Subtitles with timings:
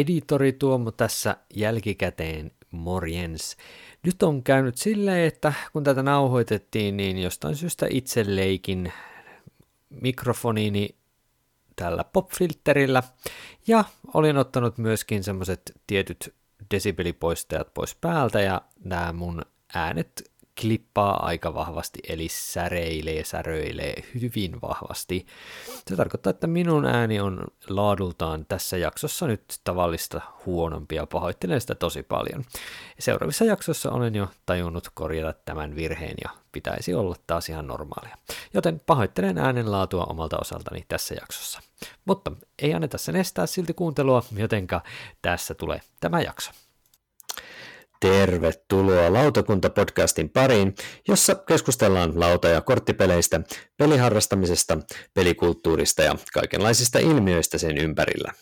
[0.00, 3.56] editori Tuomo tässä jälkikäteen morjens.
[4.02, 8.92] Nyt on käynyt silleen, että kun tätä nauhoitettiin, niin jostain syystä itse leikin
[9.90, 10.94] mikrofoniini
[11.76, 13.02] tällä popfilterillä
[13.66, 13.84] ja
[14.14, 16.34] olin ottanut myöskin semmoiset tietyt
[16.70, 19.42] desibelipoistajat pois päältä ja nämä mun
[19.74, 25.26] äänet klippaa aika vahvasti, eli säreilee, säröilee hyvin vahvasti.
[25.88, 31.74] Se tarkoittaa, että minun ääni on laadultaan tässä jaksossa nyt tavallista huonompi ja pahoittelen sitä
[31.74, 32.44] tosi paljon.
[32.98, 38.16] Seuraavissa jaksoissa olen jo tajunnut korjata tämän virheen ja pitäisi olla taas ihan normaalia.
[38.54, 41.60] Joten pahoittelen äänenlaatua omalta osaltani tässä jaksossa.
[42.04, 44.80] Mutta ei anneta sen estää silti kuuntelua, jotenka
[45.22, 46.50] tässä tulee tämä jakso.
[48.04, 50.74] Tervetuloa Lautakunta-podcastin pariin,
[51.08, 53.40] jossa keskustellaan lauta- ja korttipeleistä,
[53.76, 54.78] peliharrastamisesta,
[55.14, 58.32] pelikulttuurista ja kaikenlaisista ilmiöistä sen ympärillä.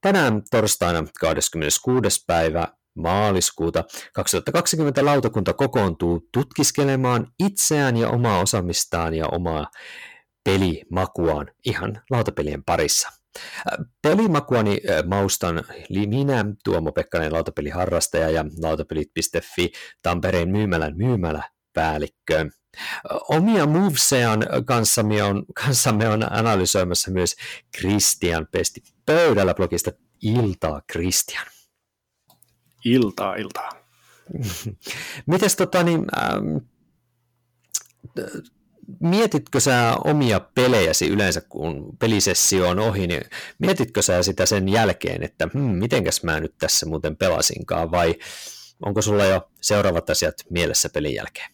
[0.00, 2.24] Tänään torstaina 26.
[2.26, 3.84] päivä maaliskuuta
[4.14, 9.66] 2020 lautakunta kokoontuu tutkiskelemaan itseään ja omaa osaamistaan ja omaa
[10.44, 13.08] pelimakuaan ihan lautapelien parissa–
[14.02, 15.64] Pelimakuani maustan
[16.06, 22.50] minä, Tuomo Pekkanen, lautapeliharrastaja ja lautapelit.fi Tampereen myymälän myymäläpäällikkö.
[23.28, 27.36] Omia movesean kanssamme on, kanssamme on analysoimassa myös
[27.76, 29.90] Christian Pesti pöydällä blogista
[30.22, 31.46] Iltaa Christian.
[32.84, 33.70] Iltaa, iltaa.
[35.26, 36.56] Mites tota, niin, ähm,
[39.00, 43.22] mietitkö sä omia pelejäsi yleensä, kun pelisessio on ohi, niin
[43.58, 48.14] mietitkö sä sitä sen jälkeen, että hmm, mitenkäs mä nyt tässä muuten pelasinkaan, vai
[48.82, 51.50] onko sulla jo seuraavat asiat mielessä pelin jälkeen?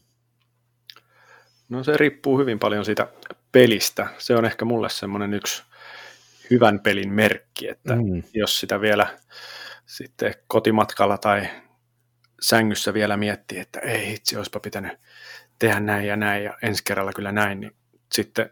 [1.69, 3.08] No se riippuu hyvin paljon siitä
[3.53, 4.06] pelistä.
[4.19, 5.63] Se on ehkä mulle semmoinen yksi
[6.51, 8.23] hyvän pelin merkki, että mm.
[8.35, 9.19] jos sitä vielä
[9.86, 11.48] sitten kotimatkalla tai
[12.40, 14.98] sängyssä vielä miettii, että ei itse olisipa pitänyt
[15.60, 17.72] tehdä näin ja näin ja ensi kerralla kyllä näin, niin
[18.12, 18.50] sitten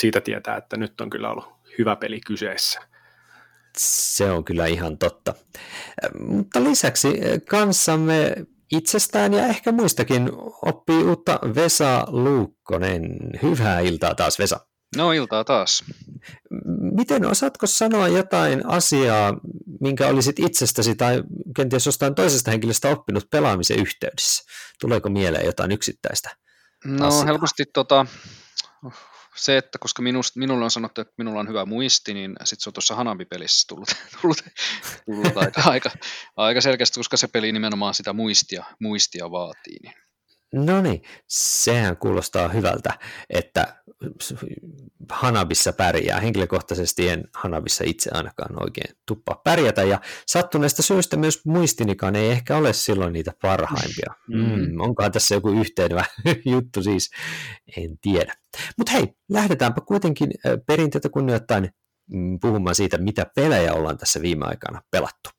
[0.00, 2.80] siitä tietää, että nyt on kyllä ollut hyvä peli kyseessä.
[3.78, 5.34] Se on kyllä ihan totta.
[6.18, 7.08] Mutta lisäksi
[7.48, 8.34] kanssamme
[8.72, 10.30] itsestään ja ehkä muistakin
[10.62, 13.16] oppii uutta Vesa Luukkonen.
[13.42, 14.60] Hyvää iltaa taas Vesa.
[14.96, 15.84] No iltaa taas.
[16.92, 19.36] Miten osaatko sanoa jotain asiaa,
[19.80, 21.22] minkä olisit itsestäsi tai
[21.56, 24.44] kenties jostain toisesta henkilöstä oppinut pelaamisen yhteydessä?
[24.80, 26.36] Tuleeko mieleen jotain yksittäistä?
[26.84, 27.24] No asiaa?
[27.24, 28.06] helposti tota,
[29.36, 32.68] se, että koska minusta, minulle on sanottu, että minulla on hyvä muisti, niin sitten se
[32.68, 33.88] on tuossa Hanabi-pelissä tullut,
[34.20, 34.44] tullut,
[35.06, 35.90] tullut aika, aika,
[36.36, 39.76] aika selkeästi, koska se peli nimenomaan sitä muistia, muistia vaatii.
[39.82, 40.01] Niin.
[40.52, 42.98] No niin, sehän kuulostaa hyvältä,
[43.30, 43.82] että
[45.10, 46.20] Hanabissa pärjää.
[46.20, 52.56] Henkilökohtaisesti en Hanabissa itse ainakaan oikein tuppa pärjätä, ja sattuneesta syystä myös muistinikaan ei ehkä
[52.56, 54.14] ole silloin niitä parhaimpia.
[54.28, 54.38] Mm.
[54.38, 56.04] Mm, onkohan tässä joku yhteenvä
[56.54, 57.10] juttu siis,
[57.76, 58.34] en tiedä.
[58.78, 60.30] Mutta hei, lähdetäänpä kuitenkin
[60.66, 61.70] perinteitä kunnioittain
[62.12, 65.30] mm, puhumaan siitä, mitä pelejä ollaan tässä viime aikana pelattu.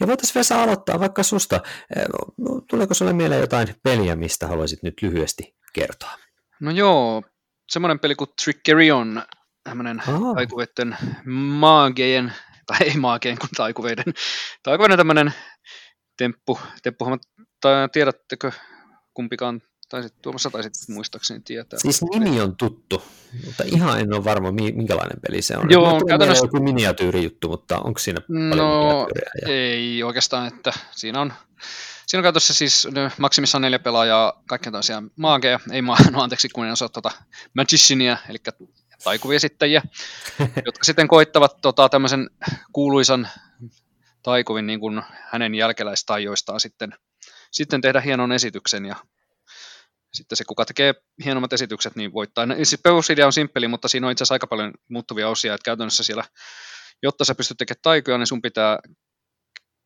[0.00, 1.60] Ja voitaisiin Vesa aloittaa vaikka susta.
[2.38, 6.18] No, tuleeko sinulle mieleen jotain peliä, mistä haluaisit nyt lyhyesti kertoa?
[6.60, 7.22] No joo,
[7.68, 9.22] semmoinen peli kuin Trickerion,
[9.64, 10.02] tämmöinen
[10.34, 10.96] taikuveiden
[11.58, 12.32] maagejen,
[12.66, 14.14] tai ei maagejen kuin taikuveiden,
[14.62, 15.34] taikuveiden tämmöinen
[16.16, 17.04] temppu, temppu
[17.60, 18.52] tai tiedättekö
[19.14, 21.78] kumpikaan taisit, Tuomassa taisit muistaakseni tietää.
[21.78, 23.02] Siis nimi on tuttu,
[23.44, 25.70] mutta ihan en ole varma, minkälainen peli se on.
[25.70, 26.44] Joo, käytännössä...
[26.44, 29.08] joku miniatyyrijuttu, mutta onko siinä paljon no,
[29.42, 29.52] ja...
[29.52, 31.32] ei oikeastaan, että siinä on,
[32.06, 32.88] siinä on käytössä siis
[33.18, 37.10] maksimissaan neljä pelaajaa, kaikkea tällaisia maageja, ei maa, no anteeksi kun en osaa tuota
[37.54, 38.38] magiciania, eli
[39.04, 39.82] taikuviesittäjiä,
[40.66, 42.30] jotka sitten koittavat tota, tämmöisen
[42.72, 43.28] kuuluisan
[44.22, 46.94] taikuvin niin kuin hänen jälkeläistajoistaan sitten,
[47.50, 48.96] sitten tehdä hienon esityksen ja
[50.16, 52.46] sitten se, kuka tekee hienommat esitykset, niin voittaa.
[52.54, 56.04] Siis perusidea on simppeli, mutta siinä on itse asiassa aika paljon muuttuvia osia, että käytännössä
[56.04, 56.24] siellä,
[57.02, 58.78] jotta sä pystyt tekemään taikoja, niin sun pitää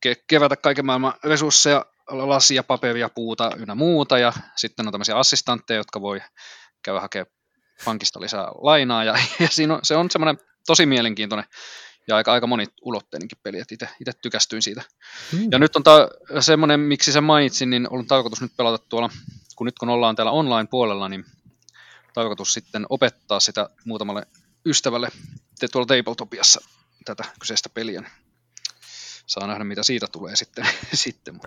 [0.06, 5.80] ke- kevätä kaiken maailman resursseja, lasia, paperia, puuta ynnä muuta, ja sitten on tämmöisiä assistantteja,
[5.80, 6.20] jotka voi
[6.82, 7.32] käydä hakemaan
[7.84, 11.46] pankista lisää lainaa, ja, ja siinä on, se on semmoinen tosi mielenkiintoinen
[12.08, 14.82] ja aika, aika moniulotteinenkin peli, että itse tykästyin siitä.
[15.32, 15.48] Hmm.
[15.50, 16.08] Ja nyt on tämä
[16.40, 19.10] semmoinen, miksi sen mainitsin, niin on tarkoitus nyt pelata tuolla
[19.60, 21.24] kun nyt kun ollaan täällä online-puolella, niin
[22.14, 24.26] tarkoitus sitten opettaa sitä muutamalle
[24.66, 25.08] ystävälle
[25.58, 26.60] te tuolla Tabletopiassa
[27.04, 28.02] tätä kyseistä peliä.
[29.26, 30.66] Saa nähdä, mitä siitä tulee sitten.
[30.94, 31.40] sitten.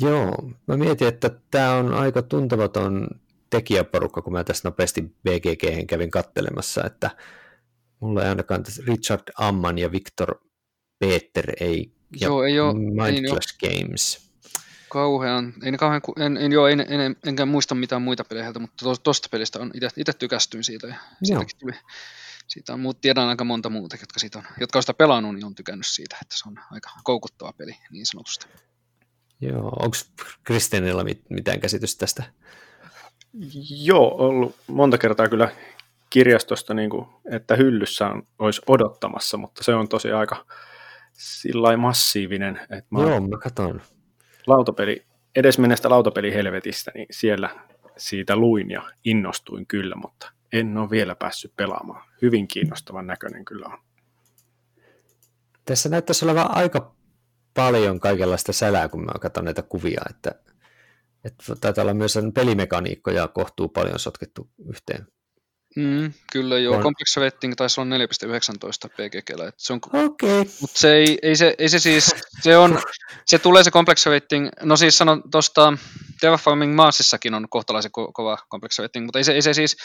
[0.00, 3.08] Joo, mä mietin, että tämä on aika tuntematon
[3.50, 7.10] tekijäporukka, kun mä tässä nopeasti BGG kävin kattelemassa, että
[8.00, 10.34] mulla ei ainakaan Richard Amman ja Victor
[10.98, 14.31] Peter ei, ja Joo, ei ole, Mind ei Clash Games.
[14.92, 18.58] Kauhean, ei ne kauhean, en, en, joo, en, en, enkä muista mitään muita pelejä heiltä,
[18.58, 21.72] mutta to- tosta pelistä on itse tykästyin siitä ja siitäkin tuli,
[22.48, 25.44] siitä on, muut, tiedän aika monta muuta, jotka, siitä on, jotka on sitä pelannut, niin
[25.44, 28.46] on tykännyt siitä, että se on aika koukuttava peli niin sanotusti.
[29.40, 29.96] Joo, onko
[30.44, 32.22] Kristianilla mit- mitään käsitystä tästä?
[33.82, 35.52] Joo, ollut monta kertaa kyllä
[36.10, 40.46] kirjastosta, niin kuin, että hyllyssä on, olisi odottamassa, mutta se on tosi aika
[41.12, 43.80] sillä massiivinen, että mä Joo, mä katson.
[44.46, 45.06] Lautapeli,
[45.36, 47.50] edesmenneestä lautapelihelvetistä, niin siellä
[47.96, 52.08] siitä luin ja innostuin kyllä, mutta en ole vielä päässyt pelaamaan.
[52.22, 53.78] Hyvin kiinnostavan näköinen kyllä on.
[55.64, 56.94] Tässä näyttäisi olevan aika
[57.54, 60.30] paljon kaikenlaista sälää, kun mä katson näitä kuvia, että,
[61.24, 65.06] että taitaa olla myös pelimekaniikkoja kohtuu paljon sotkettu yhteen.
[65.76, 66.82] Mm, kyllä joo, On.
[66.82, 70.40] Complex Rating taisi olla 4.19 PGGllä, että se on Okei.
[70.40, 70.52] Okay.
[70.60, 72.78] Mutta se ei, ei, se, ei se siis, se on,
[73.26, 75.72] se tulee se complex rating, no siis sanon tuosta
[76.20, 79.76] Terraforming Marsissakin on kohtalaisen ko- kova complex rating, mutta ei se, ei se siis,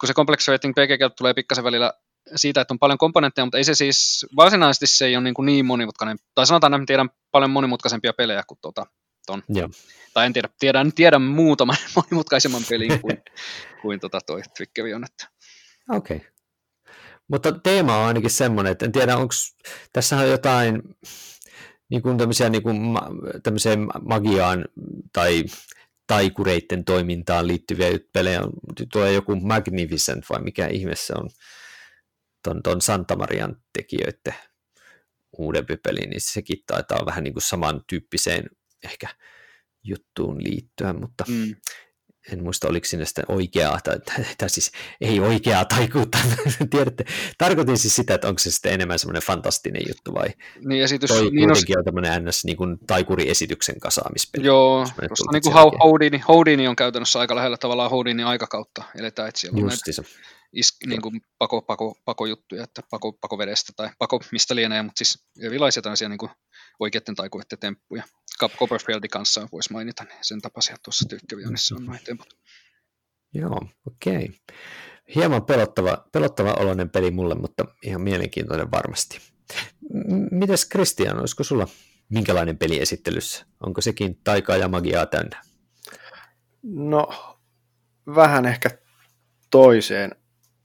[0.00, 1.92] kun se complex rating PGG tulee pikkasen välillä
[2.36, 5.46] siitä, että on paljon komponentteja, mutta ei se siis, varsinaisesti se ei ole niin, kuin
[5.46, 8.86] niin monimutkainen, tai sanotaan, että tiedän paljon monimutkaisempia pelejä kuin tuota,
[9.26, 9.68] ton, Joo.
[10.14, 13.22] tai en tiedä, tiedän, tiedän muutaman monimutkaisemman pelin kuin,
[13.82, 14.42] kuin tota toi
[14.94, 15.28] on, että
[15.90, 16.16] Okei.
[16.16, 16.28] Okay.
[17.28, 19.34] Mutta teema on ainakin semmoinen, että en tiedä, onko
[19.92, 20.82] tässä on jotain
[21.90, 22.78] niin kuin tämmöisiä niin kuin
[23.42, 24.64] tämmöiseen magiaan
[25.12, 25.44] tai
[26.06, 28.40] taikureiden toimintaan liittyviä pelejä.
[28.92, 31.30] Tulee joku Magnificent vai mikä ihme se on
[32.42, 34.34] ton, ton Santa Marian tekijöiden
[35.38, 38.50] uudempi peli, niin sekin taitaa vähän niin kuin samantyyppiseen
[38.84, 39.08] ehkä
[39.84, 41.54] juttuun liittyä, mutta mm,
[42.32, 46.18] en muista oliko sinne sitten oikeaa, tai, tai, tai siis ei oikeaa taikuutta,
[46.70, 47.04] tiedätte,
[47.38, 50.28] tarkoitin siis sitä, että onko se sitten enemmän semmoinen fantastinen juttu vai
[50.64, 52.44] niin esitys, toi niin kuitenkin on tämmöinen ns.
[52.44, 54.46] Niin kuin taikuriesityksen kasaamispeli.
[54.46, 55.54] Joo, koska niin kuin.
[55.82, 60.02] Houdini, Houdini on käytännössä aika lähellä tavallaan Houdinin aikakautta eletään, että siellä on näitä Justiinsa.
[60.52, 65.18] is, niin kuin pako, pako, pakojuttuja, että pako, pakovedestä tai pako mistä lienee, mutta siis
[65.42, 66.30] erilaisia tällaisia niin kuin
[66.80, 68.02] oikeiden taikuiden temppuja.
[68.38, 72.38] Copperfieldin kanssa voisi mainita, niin sen tapaisia tuossa Tykkävianissa on noin temput.
[73.34, 74.16] Joo, okei.
[74.16, 74.28] Okay.
[75.14, 79.20] Hieman pelottava, pelottava oloinen peli mulle, mutta ihan mielenkiintoinen varmasti.
[79.92, 81.68] M- Mites Christian, olisiko sulla
[82.08, 83.46] minkälainen peli esittelyssä?
[83.60, 85.42] Onko sekin taikaa ja magiaa täynnä?
[86.62, 87.08] No,
[88.14, 88.70] vähän ehkä
[89.50, 90.16] toiseen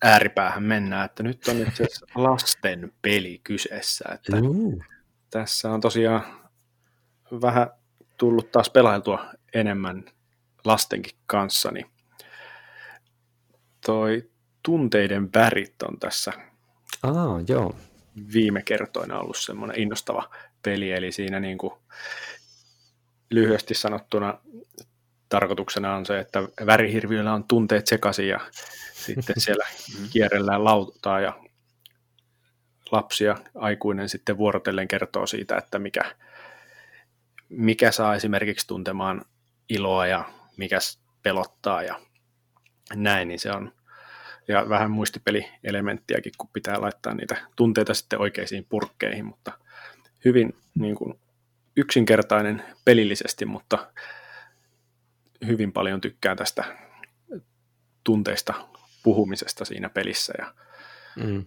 [0.03, 4.31] ääripäähän mennään, että nyt on itse asiassa lasten peli kyseessä, että
[5.29, 6.40] tässä on tosiaan
[7.31, 7.67] vähän
[8.17, 10.05] tullut taas pelailtua enemmän
[10.65, 11.85] lastenkin kanssa, niin
[13.85, 14.29] toi
[14.63, 16.33] tunteiden värit on tässä
[17.03, 17.75] Aa, joo.
[18.33, 20.29] viime kertoina ollut semmoinen innostava
[20.63, 21.73] peli, eli siinä niin kuin
[23.29, 24.37] lyhyesti sanottuna
[25.29, 28.39] tarkoituksena on se, että värihirviöillä on tunteet sekaisin ja
[28.93, 29.65] sitten siellä
[30.09, 31.33] kierrellään lautaa ja
[32.91, 36.15] lapsi ja aikuinen sitten vuorotellen kertoo siitä, että mikä,
[37.51, 39.25] mikä saa esimerkiksi tuntemaan
[39.69, 40.25] iloa ja
[40.57, 40.77] mikä
[41.23, 41.99] pelottaa ja
[42.95, 43.73] näin, niin se on
[44.47, 49.51] ja vähän muistipelielementtiäkin, kun pitää laittaa niitä tunteita sitten oikeisiin purkkeihin, mutta
[50.25, 51.19] hyvin niin kuin,
[51.75, 53.91] yksinkertainen pelillisesti, mutta
[55.47, 56.77] hyvin paljon tykkään tästä
[58.03, 58.53] tunteista
[59.03, 60.53] puhumisesta siinä pelissä ja
[61.15, 61.45] Mm.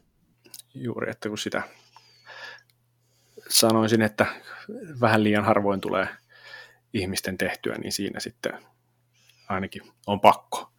[0.75, 1.63] juuri, että kun sitä
[3.49, 4.27] sanoisin, että
[5.01, 6.09] vähän liian harvoin tulee
[6.95, 8.53] ihmisten tehtyä, niin siinä sitten
[9.49, 10.73] ainakin on pakko.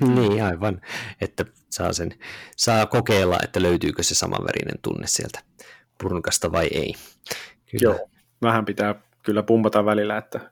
[0.14, 0.80] niin, aivan.
[1.20, 2.10] Että saa, sen,
[2.56, 5.40] saa kokeilla, että löytyykö se samanvärinen tunne sieltä
[6.02, 6.94] purnkasta vai ei.
[7.70, 7.82] Kyllä.
[7.82, 8.08] Joo,
[8.42, 10.50] vähän pitää kyllä pumpata välillä, että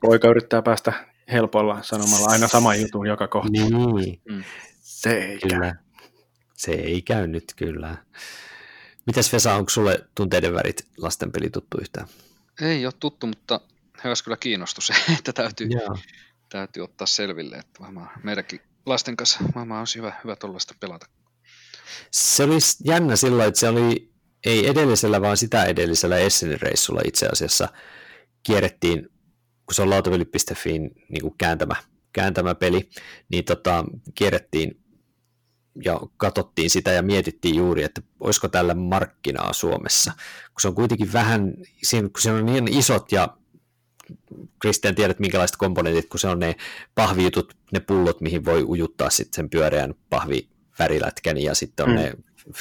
[0.00, 0.92] poika yrittää päästä
[1.32, 3.50] helpolla sanomalla aina saman jutun joka kohta.
[3.50, 4.20] Niin,
[4.80, 5.50] Se ei käy.
[5.50, 5.74] kyllä.
[6.54, 7.96] Se ei käy nyt kyllä.
[9.06, 12.08] Mitäs Vesa, onko sulle tunteiden värit lastenpeli tuttu yhtään?
[12.60, 13.60] Ei ole tuttu, mutta
[14.04, 15.98] heräsi kyllä kiinnostus, että täytyy, Joo.
[16.48, 21.06] täytyy ottaa selville, että varmaan meidänkin lasten kanssa varmaan olisi hyvä, hyvä tuollaista pelata.
[22.10, 24.14] Se oli jännä silloin, että se oli
[24.46, 27.68] ei edellisellä, vaan sitä edellisellä Essenin reissulla itse asiassa
[28.42, 29.08] kierrettiin,
[29.66, 31.76] kun se on lautapeli.fiin niin kuin kääntämä,
[32.12, 32.88] kääntämä peli,
[33.28, 33.84] niin tota,
[34.14, 34.83] kierrettiin
[35.84, 40.12] ja katsottiin sitä ja mietittiin juuri, että olisiko tällä markkinaa Suomessa,
[40.46, 41.54] kun se on kuitenkin vähän,
[41.90, 43.36] kun se on niin isot ja
[44.58, 46.56] Kristian tiedät minkälaiset komponentit, kun se on ne
[46.94, 51.96] pahvijutut, ne pullot, mihin voi ujuttaa sitten sen pyöreän pahvi värilätkän ja sitten on mm.
[51.96, 52.12] ne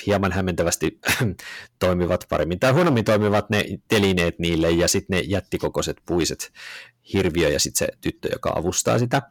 [0.08, 1.00] hieman hämmentävästi
[1.80, 2.60] toimivat paremmin.
[2.60, 6.52] Tai huonommin toimivat ne telineet niille ja sitten ne jättikokoiset puiset
[7.14, 9.22] hirviö ja sitten se tyttö, joka avustaa sitä,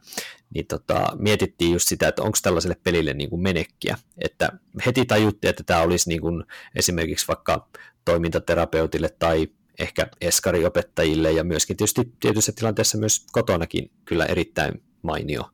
[0.53, 4.51] niin tota, mietittiin just sitä, että onko tällaiselle pelille niin kuin menekkiä, että
[4.85, 6.43] heti tajuttiin, että tämä olisi niin kuin
[6.75, 7.69] esimerkiksi vaikka
[8.05, 9.47] toimintaterapeutille tai
[9.79, 15.49] ehkä eskariopettajille ja myöskin tietysti tietyissä tilanteissa myös kotonakin kyllä erittäin mainio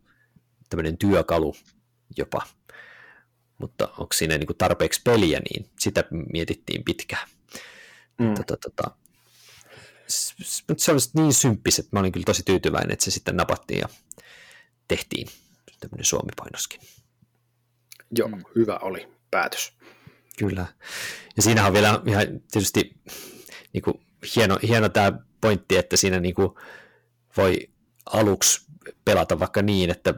[0.70, 1.56] tämmöinen työkalu
[2.18, 2.42] jopa.
[3.60, 7.28] Mutta onko siinä niin kuin tarpeeksi peliä, niin sitä mietittiin pitkään.
[8.20, 8.34] Mm.
[8.34, 8.92] Tota, tota,
[10.78, 13.90] se oli niin symppis, että mä olin kyllä tosi tyytyväinen, että se sitten napattiin ja
[14.88, 15.28] tehtiin
[15.80, 16.82] tämmöinen suomipainoskin.
[18.18, 18.44] Joo, mm.
[18.56, 19.74] hyvä oli päätös.
[20.38, 20.66] Kyllä.
[21.36, 23.02] Ja siinä on vielä ihan tietysti
[23.74, 26.50] niin kuin, hieno, hieno tämä pointti, että siinä niin kuin,
[27.38, 27.70] voi
[28.06, 28.69] aluksi
[29.06, 30.14] pelata vaikka niin, että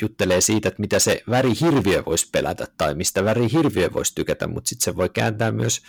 [0.00, 4.84] juttelee siitä, että mitä se värihirviö voisi pelätä tai mistä värihirviö voisi tykätä, mutta sitten
[4.84, 5.82] se voi kääntää myös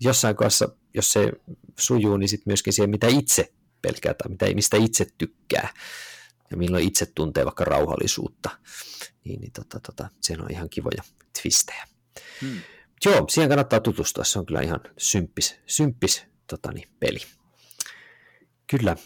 [0.00, 1.32] jossain kohdassa, jos se
[1.78, 5.68] sujuu, niin sitten myöskin siihen, mitä itse pelkää tai mitä, mistä itse tykkää
[6.50, 8.50] ja milloin itse tuntee vaikka rauhallisuutta.
[9.24, 11.02] Niin, niin tota, tota, se on ihan kivoja
[11.42, 11.84] twistejä.
[12.40, 12.60] Hmm.
[13.04, 17.18] Joo, siihen kannattaa tutustua, se on kyllä ihan symppis, symppis tota, niin, peli.
[18.78, 18.96] Kyllä,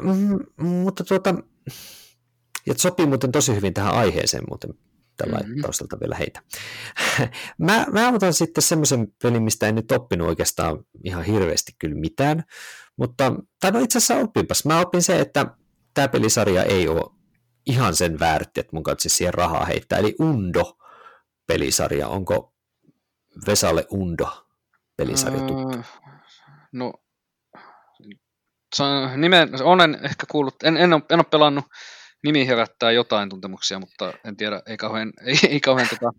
[0.00, 1.34] mm, mutta tuota,
[2.66, 4.70] ja sopii muuten tosi hyvin tähän aiheeseen muuten
[5.16, 5.62] tällä mm-hmm.
[5.62, 6.42] taustalta vielä heitä.
[7.58, 12.44] mä, mä otan sitten semmoisen pelin, mistä en nyt oppinut oikeastaan ihan hirveästi kyllä mitään,
[12.96, 14.64] mutta, tai no itse asiassa opinpas.
[14.64, 15.46] Mä opin se, että
[15.94, 17.10] tämä pelisarja ei ole
[17.66, 22.08] ihan sen väärti, että mun kanssa siihen rahaa heittää, eli Undo-pelisarja.
[22.08, 22.54] Onko
[23.46, 25.78] Vesalle Undo-pelisarja tuttu?
[25.78, 25.84] Uh,
[26.72, 26.92] no,
[29.16, 31.64] nimen, olen ehkä kuullut, en, en, ole, en ole pelannut
[32.22, 36.12] nimi herättää jotain tuntemuksia, mutta en tiedä, ei kauhean, ei, ei kauhean tota,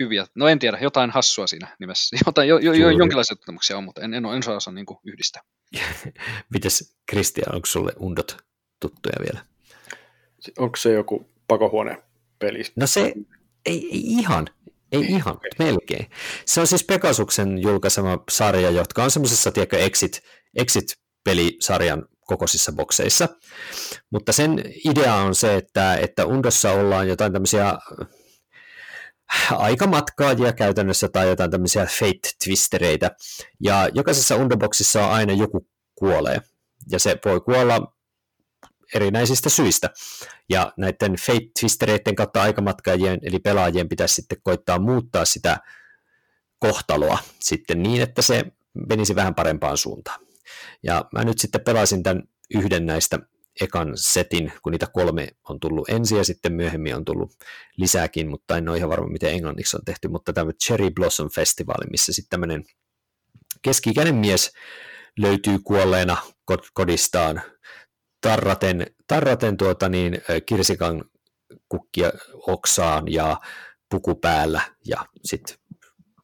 [0.00, 0.26] hyviä.
[0.34, 2.16] No en tiedä, jotain hassua siinä nimessä.
[2.26, 5.42] Jotain, jo, jo, jo, jonkinlaisia tuntemuksia on, mutta en, en, en osaa osaa niin yhdistää.
[6.52, 8.36] Mites Kristian, onko sulle undot
[8.80, 9.46] tuttuja vielä?
[10.58, 12.62] Onko se joku pakohuone-peli?
[12.76, 13.14] No se ei,
[13.66, 14.46] ei ihan,
[14.92, 16.10] ei ihan, melkein.
[16.46, 20.22] Se on siis Pegasuksen julkaisema sarja, jotka on semmoisessa, tiedätkö, Exit,
[21.26, 23.28] Exit-pelisarjan kokoisissa bokseissa.
[24.10, 27.78] Mutta sen idea on se, että, että Undossa ollaan jotain tämmöisiä
[29.50, 33.10] aikamatkaajia käytännössä tai jotain tämmöisiä fate-twistereitä.
[33.60, 36.40] Ja jokaisessa Undoboksissa on aina joku kuolee.
[36.90, 37.94] Ja se voi kuolla
[38.94, 39.90] erinäisistä syistä.
[40.48, 45.56] Ja näiden fate-twistereiden kautta aikamatkaajien eli pelaajien pitäisi sitten koittaa muuttaa sitä
[46.58, 48.44] kohtaloa sitten niin, että se
[48.88, 50.23] menisi vähän parempaan suuntaan.
[50.84, 52.22] Ja mä nyt sitten pelasin tämän
[52.54, 53.18] yhden näistä
[53.60, 57.32] ekan setin, kun niitä kolme on tullut ensin ja sitten myöhemmin on tullut
[57.76, 61.76] lisääkin, mutta en ole ihan varma, miten englanniksi on tehty, mutta tämä Cherry Blossom Festival,
[61.90, 62.64] missä sitten tämmöinen
[63.62, 64.52] keski-ikäinen mies
[65.18, 66.16] löytyy kuolleena
[66.74, 67.42] kodistaan
[68.20, 71.04] tarraten, tarraten tuota niin, kirsikan
[71.68, 72.12] kukkia
[72.46, 73.40] oksaan ja
[73.90, 75.56] puku päällä ja sitten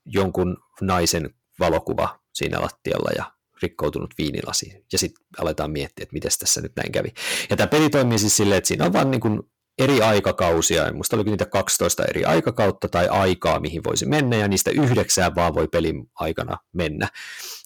[0.06, 6.60] jonkun naisen valokuva siinä lattialla ja rikkoutunut viinilasi, ja sitten aletaan miettiä, että miten tässä
[6.60, 7.08] nyt näin kävi.
[7.50, 9.42] Ja tämä peli toimii siis silleen, että siinä on vain niin
[9.78, 14.48] eri aikakausia, en muista oliko niitä 12 eri aikakautta tai aikaa, mihin voisi mennä, ja
[14.48, 17.08] niistä yhdeksää vaan voi pelin aikana mennä.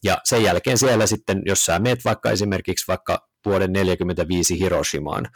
[0.03, 5.27] Ja sen jälkeen siellä sitten, jos sä meet vaikka esimerkiksi vaikka vuoden 45 Hiroshimaan,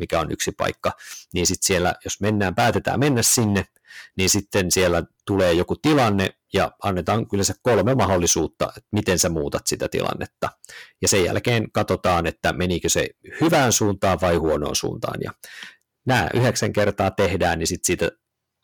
[0.00, 0.92] mikä on yksi paikka,
[1.34, 3.66] niin sitten siellä, jos mennään, päätetään mennä sinne,
[4.16, 9.28] niin sitten siellä tulee joku tilanne ja annetaan kyllä se kolme mahdollisuutta, että miten sä
[9.28, 10.48] muutat sitä tilannetta.
[11.02, 13.08] Ja sen jälkeen katsotaan, että menikö se
[13.40, 15.20] hyvään suuntaan vai huonoon suuntaan.
[15.24, 15.32] Ja
[16.06, 18.10] nämä yhdeksän kertaa tehdään, niin sitten siitä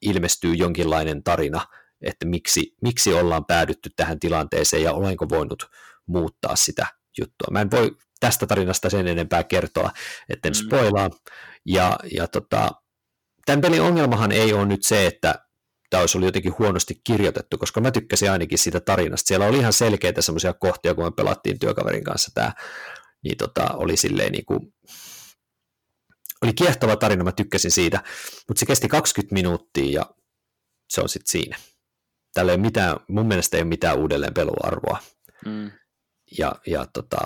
[0.02, 1.66] ilmestyy jonkinlainen tarina,
[2.00, 5.70] että miksi, miksi ollaan päädytty tähän tilanteeseen ja olenko voinut
[6.06, 6.86] muuttaa sitä
[7.18, 7.48] juttua.
[7.50, 9.90] Mä en voi tästä tarinasta sen enempää kertoa,
[10.28, 10.54] etten mm.
[10.54, 11.10] spoilaa.
[11.66, 12.70] Ja, ja tota,
[13.46, 15.43] tämän pelin ongelmahan ei ole nyt se, että
[15.94, 19.26] tämä olisi ollut jotenkin huonosti kirjoitettu, koska mä tykkäsin ainakin siitä tarinasta.
[19.28, 22.52] Siellä oli ihan selkeitä semmoisia kohtia, kun me pelattiin työkaverin kanssa tämä,
[23.24, 24.74] niin tota, oli silleen niin kuin,
[26.42, 28.02] oli kiehtova tarina, mä tykkäsin siitä,
[28.48, 30.06] mutta se kesti 20 minuuttia ja
[30.88, 31.56] se on sitten siinä.
[32.34, 34.98] Tällä ei mitään, mun mielestä ei ole mitään uudelleen peluarvoa.
[35.46, 35.70] Mm.
[36.38, 37.18] Ja, ja tota,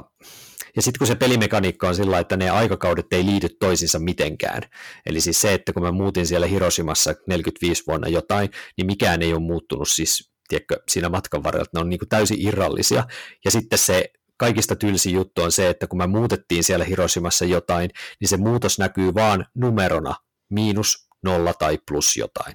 [0.77, 4.63] ja sitten kun se pelimekaniikka on sillä että ne aikakaudet ei liity toisiinsa mitenkään.
[5.07, 9.33] Eli siis se, että kun mä muutin siellä Hiroshimassa 45 vuonna jotain, niin mikään ei
[9.33, 13.05] ole muuttunut siis tiedätkö, siinä matkan varrella, että ne on niin kuin täysin irrallisia.
[13.45, 14.05] Ja sitten se
[14.37, 18.79] kaikista tylsi juttu on se, että kun me muutettiin siellä Hiroshimassa jotain, niin se muutos
[18.79, 20.15] näkyy vaan numerona,
[20.51, 22.55] miinus, nolla tai plus jotain.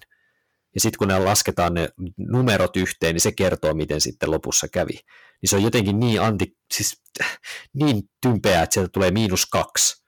[0.75, 4.94] Ja sitten kun ne lasketaan ne numerot yhteen, niin se kertoo, miten sitten lopussa kävi.
[5.42, 7.01] Niin se on jotenkin niin, anti, siis,
[7.80, 10.03] niin tympeää, että sieltä tulee miinus kaksi,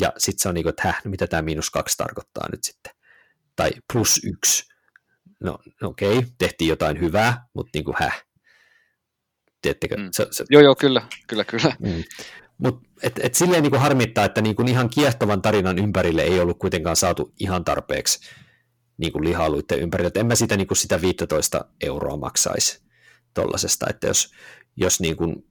[0.00, 2.64] ja sitten se on niin kuin, että häh, no mitä tämä miinus kaksi tarkoittaa nyt
[2.64, 2.92] sitten,
[3.56, 4.64] tai plus yksi.
[5.40, 8.24] No, no okei, okay, tehtiin jotain hyvää, mutta niin kuin häh.
[9.62, 9.96] Tiedättekö?
[9.96, 10.08] Mm.
[10.12, 10.44] Se, se...
[10.50, 11.76] Joo, joo, kyllä, kyllä, kyllä.
[11.80, 12.04] Mm.
[12.58, 16.40] Mutta et, et silleen niin kuin harmittaa, että niin kuin ihan kiehtovan tarinan ympärille ei
[16.40, 18.18] ollut kuitenkaan saatu ihan tarpeeksi
[19.02, 20.08] niin kuin lihaluiden ympärille.
[20.08, 22.82] Et en mä sitä, niin kuin sitä 15 euroa maksaisi
[23.34, 24.32] tuollaisesta, että jos,
[24.76, 25.44] jos niin kuin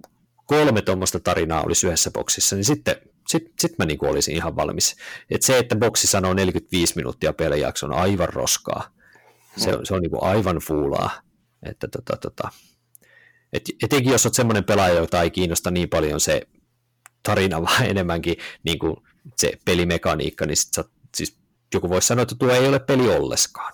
[0.46, 2.96] kolme tuommoista tarinaa olisi yhdessä boksissa, niin sitten
[3.28, 4.96] sit, sit mä niin kuin olisin ihan valmis.
[5.30, 8.94] Et se, että boksi sanoo 45 minuuttia pelijakso on aivan roskaa.
[9.58, 11.12] Se, on, se on niin kuin aivan fuulaa.
[11.64, 12.50] Että tota, tota,
[13.54, 16.42] et, etenkin jos olet semmoinen pelaaja, jota ei kiinnosta niin paljon se
[17.24, 18.96] tarina, vaan enemmänkin niin kuin
[19.36, 20.84] se pelimekaniikka, niin sit sä,
[21.16, 21.41] siis
[21.74, 23.74] joku voisi sanoa, että tuo ei ole peli olleskaan,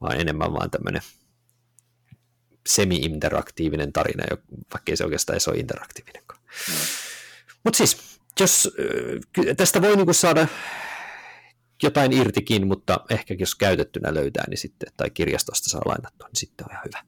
[0.00, 1.02] vaan enemmän vaan tämmöinen
[2.68, 4.24] semi-interaktiivinen tarina,
[4.74, 6.40] vaikkei se oikeastaan ei ole interaktiivinenkaan.
[6.68, 6.74] Mm.
[7.64, 8.68] Mutta siis, jos
[9.56, 10.46] tästä voi niinku saada
[11.82, 16.66] jotain irtikin, mutta ehkä jos käytettynä löytää, niin sitten, tai kirjastosta saa lainattua, niin sitten
[16.66, 17.02] on ihan hyvä.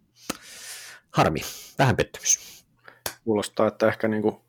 [1.10, 1.40] Harmi,
[1.78, 2.64] vähän pettymys.
[3.24, 4.42] Kuulostaa, että ehkä niinku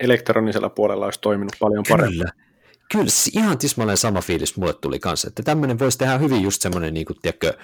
[0.00, 2.18] elektronisella puolella olisi toiminut paljon paremmin.
[2.18, 2.43] Kyllä.
[2.92, 6.94] Kyllä, ihan tismalleen sama fiilis mulle tuli kanssa, että tämmöinen voisi tehdä hyvin just semmoinen,
[6.94, 7.58] niin kuin, tiedätkö,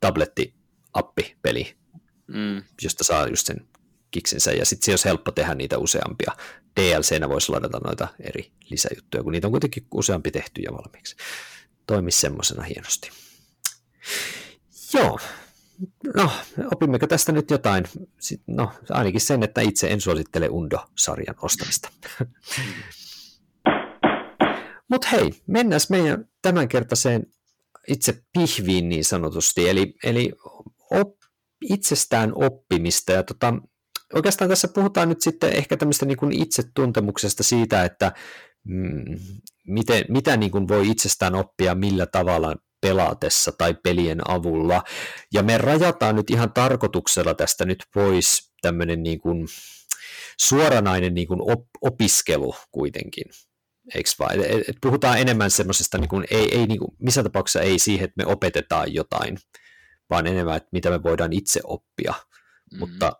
[0.00, 1.76] tabletti-appi-peli,
[2.26, 2.62] mm.
[2.82, 3.68] josta saa just sen
[4.10, 6.32] kiksinsä, ja sitten se olisi helppo tehdä niitä useampia.
[6.80, 11.16] DLC-nä voisi ladata noita eri lisäjuttuja, kun niitä on kuitenkin useampi tehty ja valmiiksi.
[11.86, 13.10] Toimisi semmoisena hienosti.
[14.94, 15.18] Joo,
[16.16, 16.32] no,
[16.72, 17.84] opimmeko tästä nyt jotain?
[18.46, 21.88] No, ainakin sen, että itse en suosittele Undo-sarjan ostamista.
[24.92, 27.26] Mutta hei, mennään meidän tämänkertaiseen
[27.88, 30.32] itse pihviin niin sanotusti, eli, eli
[30.90, 31.14] op,
[31.60, 33.12] itsestään oppimista.
[33.12, 33.54] Ja tota,
[34.14, 38.12] oikeastaan tässä puhutaan nyt sitten ehkä tämmöistä niin kuin itsetuntemuksesta siitä, että
[38.64, 39.18] mm,
[39.66, 44.82] miten, mitä niin kuin voi itsestään oppia, millä tavalla pelatessa tai pelien avulla.
[45.32, 49.48] Ja me rajataan nyt ihan tarkoituksella tästä nyt pois tämmöinen niin kuin
[50.40, 53.24] suoranainen niin kuin op, opiskelu kuitenkin.
[53.94, 54.40] Eikö vaan?
[54.40, 58.04] Et, et puhutaan enemmän semmoisesta, niin kuin, ei, ei niin kuin, missä tapauksessa ei siihen,
[58.04, 59.38] että me opetetaan jotain,
[60.10, 62.12] vaan enemmän, että mitä me voidaan itse oppia.
[62.12, 62.78] Mm-hmm.
[62.78, 63.12] Mutta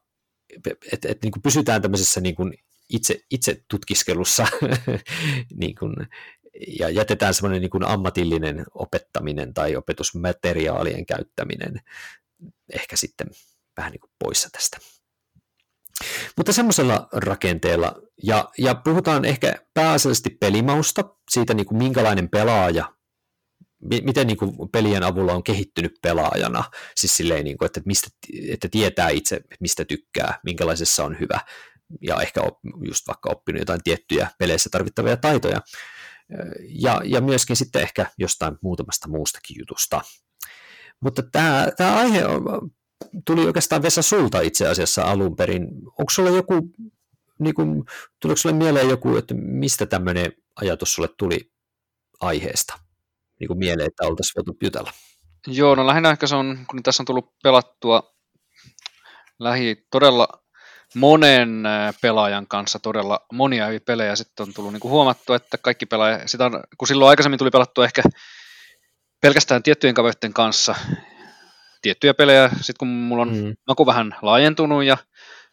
[0.92, 2.54] et, et, niin kuin pysytään tämmöisessä niin kuin
[2.88, 4.46] itse, itse tutkiskelussa
[5.60, 5.94] niin kuin,
[6.78, 11.80] ja jätetään semmoinen niin kuin ammatillinen opettaminen tai opetusmateriaalien käyttäminen
[12.72, 13.26] ehkä sitten
[13.76, 14.78] vähän niin kuin poissa tästä.
[16.36, 22.92] Mutta semmoisella rakenteella, ja, ja puhutaan ehkä pääasiallisesti pelimausta, siitä niin kuin minkälainen pelaaja,
[24.02, 26.64] miten niin kuin pelien avulla on kehittynyt pelaajana,
[26.96, 28.10] siis silleen, niin kuin, että, mistä,
[28.48, 31.40] että tietää itse, mistä tykkää, minkälaisessa on hyvä,
[32.00, 32.40] ja ehkä
[32.86, 35.60] just vaikka oppinut jotain tiettyjä peleissä tarvittavia taitoja,
[36.68, 40.00] ja, ja myöskin sitten ehkä jostain muutamasta muustakin jutusta.
[41.00, 42.22] Mutta tämä, tämä aihe
[43.26, 45.68] tuli oikeastaan Vesa sulta itse asiassa alun perin.
[45.86, 46.54] Onko sulla joku,
[47.38, 47.84] niin kuin,
[48.20, 51.52] tuliko sulle mieleen joku, että mistä tämmöinen ajatus sulle tuli
[52.20, 52.78] aiheesta?
[53.40, 54.92] Niin kuin mieleen, että oltaisiin voitu jutella.
[55.46, 58.14] Joo, no lähinnä ehkä se on, kun tässä on tullut pelattua
[59.38, 60.28] lähi todella
[60.94, 61.62] monen
[62.02, 64.16] pelaajan kanssa todella monia hyviä pelejä.
[64.16, 67.50] Sitten on tullut niin kuin huomattu, että kaikki pelaajat, sitä on, kun silloin aikaisemmin tuli
[67.50, 68.02] pelattua ehkä
[69.20, 70.74] pelkästään tiettyjen kavereiden kanssa
[71.82, 73.54] tiettyjä pelejä, sitten kun mulla on mm.
[73.66, 74.96] maku vähän laajentunut ja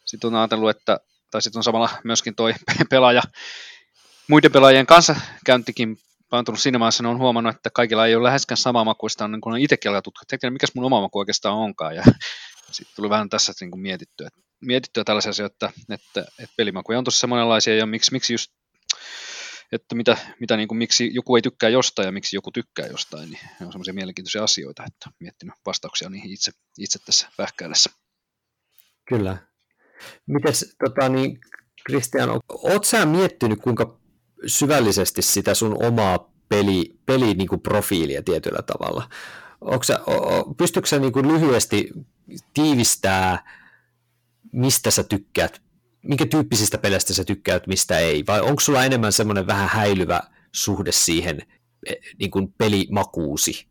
[0.05, 0.99] sitten on ajatellut, että,
[1.31, 2.53] tai sitten on samalla myöskin toi
[2.89, 3.21] pelaaja
[4.27, 5.15] muiden pelaajien kanssa
[5.45, 5.97] käyntikin
[6.29, 9.59] parantunut siinä vaiheessa, on huomannut, että kaikilla ei ole läheskään sama makuista, niin kuin on
[9.59, 12.03] itsekin alkaa tutkia, mikä mun oma maku oikeastaan onkaan, ja
[12.71, 16.97] sitten tuli vähän tässä niin kuin mietittyä, että mietittyä tällaisia asioita, että, että, että pelimakuja
[16.97, 18.51] on tosi monenlaisia ja miksi, miksi just
[19.71, 23.29] että mitä, mitä niin kuin, miksi joku ei tykkää jostain ja miksi joku tykkää jostain,
[23.29, 27.89] niin ne on semmoisia mielenkiintoisia asioita, että miettinyt vastauksia niihin itse, itse tässä pähkäilessä.
[29.10, 29.38] Kyllä.
[30.27, 31.39] Mites, tota, niin,
[31.86, 33.99] Kristian, oot sä miettinyt, kuinka
[34.45, 39.10] syvällisesti sitä sun omaa peli, peli niin kuin profiilia tietyllä tavalla?
[39.84, 39.99] Sä,
[40.58, 41.89] pystytkö sä niin kuin lyhyesti
[42.53, 43.43] tiivistää
[44.51, 45.62] mistä sä tykkäät,
[46.01, 50.91] minkä tyyppisistä peleistä sä tykkäät, mistä ei, vai onko sulla enemmän semmoinen vähän häilyvä suhde
[50.91, 51.41] siihen
[51.85, 53.67] eh, niin kuin pelimakuusi?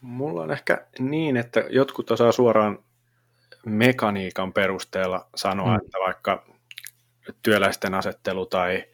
[0.00, 2.84] Mulla on ehkä niin, että jotkut osaa suoraan
[3.66, 5.84] mekaniikan perusteella sanoa, mm.
[5.84, 6.46] että vaikka
[7.42, 8.84] työläisten asettelu tai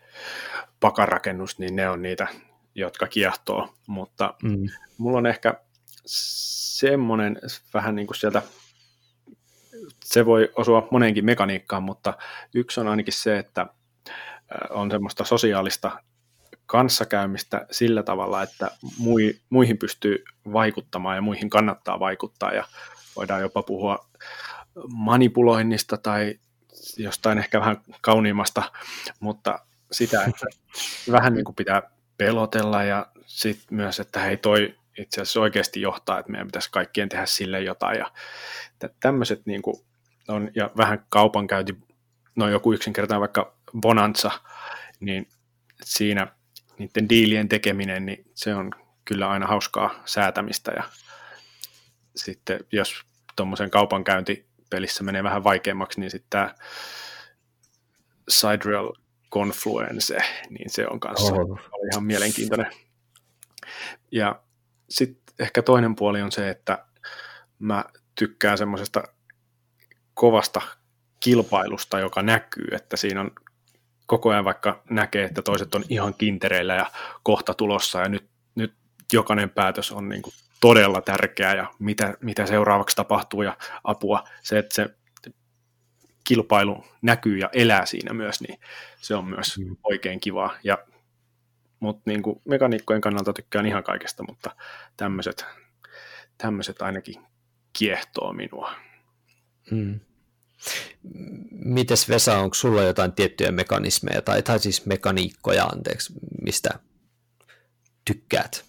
[0.81, 2.29] pakarakennus, niin ne on niitä,
[2.75, 4.66] jotka kiehtoo, mutta mm.
[4.99, 5.55] mulla on ehkä
[6.07, 7.40] semmoinen
[7.75, 8.42] vähän niin kuin sieltä,
[10.05, 12.14] se voi osua moneenkin mekaniikkaan, mutta
[12.55, 13.67] yksi on ainakin se, että
[14.71, 16.03] on semmoista sosiaalista
[16.67, 18.71] kanssakäymistä sillä tavalla, että
[19.51, 22.64] muihin pystyy vaikuttamaan ja muihin kannattaa vaikuttaa ja
[23.17, 24.09] voidaan jopa puhua
[24.95, 26.35] manipuloinnista tai
[26.97, 28.62] jostain ehkä vähän kauniimmasta,
[29.21, 29.59] mutta
[29.93, 30.47] sitä, että
[31.12, 31.83] vähän niin kuin pitää
[32.17, 37.09] pelotella ja sitten myös, että hei toi itse asiassa oikeasti johtaa, että meidän pitäisi kaikkien
[37.09, 38.11] tehdä sille jotain ja
[39.01, 39.77] tämmöiset niin kuin
[40.29, 41.77] on, ja vähän kaupankäynti,
[42.37, 44.31] no joku yksinkertainen vaikka Bonanza,
[45.01, 45.29] niin
[45.83, 46.27] siinä
[46.79, 48.71] niiden diilien tekeminen, niin se on
[49.05, 50.83] kyllä aina hauskaa säätämistä ja
[52.17, 53.05] sitten jos
[53.37, 56.55] tuommoisen kaupankäyntipelissä menee vähän vaikeammaksi, niin sitten tämä
[58.29, 58.93] Sidereal
[59.33, 61.61] Confluence, niin se on kanssa oh.
[61.93, 62.73] ihan mielenkiintoinen.
[64.13, 64.43] Ja
[64.88, 66.85] sitten ehkä toinen puoli on se, että
[67.59, 69.03] mä tykkään semmoisesta
[70.14, 70.61] kovasta
[71.20, 73.31] kilpailusta, joka näkyy, että siinä on
[74.07, 76.87] koko ajan vaikka näkee, että toiset on ihan kintereillä ja
[77.22, 78.74] kohta tulossa ja nyt, nyt
[79.12, 84.29] jokainen päätös on niin kuin todella tärkeä ja mitä, mitä seuraavaksi tapahtuu ja apua.
[84.42, 84.90] Se, että se
[86.24, 88.61] kilpailu näkyy ja elää siinä myös, niin
[89.01, 89.77] se on myös mm.
[89.83, 90.57] oikein kivaa.
[90.64, 90.79] Ja,
[91.81, 94.57] mutta niin kuin mekaniikkojen kannalta tykkään ihan kaikesta, mutta
[94.97, 95.47] tämmöiset,
[96.38, 97.23] tämmöiset ainakin
[97.79, 98.75] kiehtoo minua.
[99.71, 100.01] Mm.
[101.51, 106.12] Mites Vesa, onko sulla jotain tiettyjä mekanismeja, tai, tai siis mekaniikkoja, anteeksi,
[106.43, 106.71] mistä
[108.05, 108.64] tykkäät?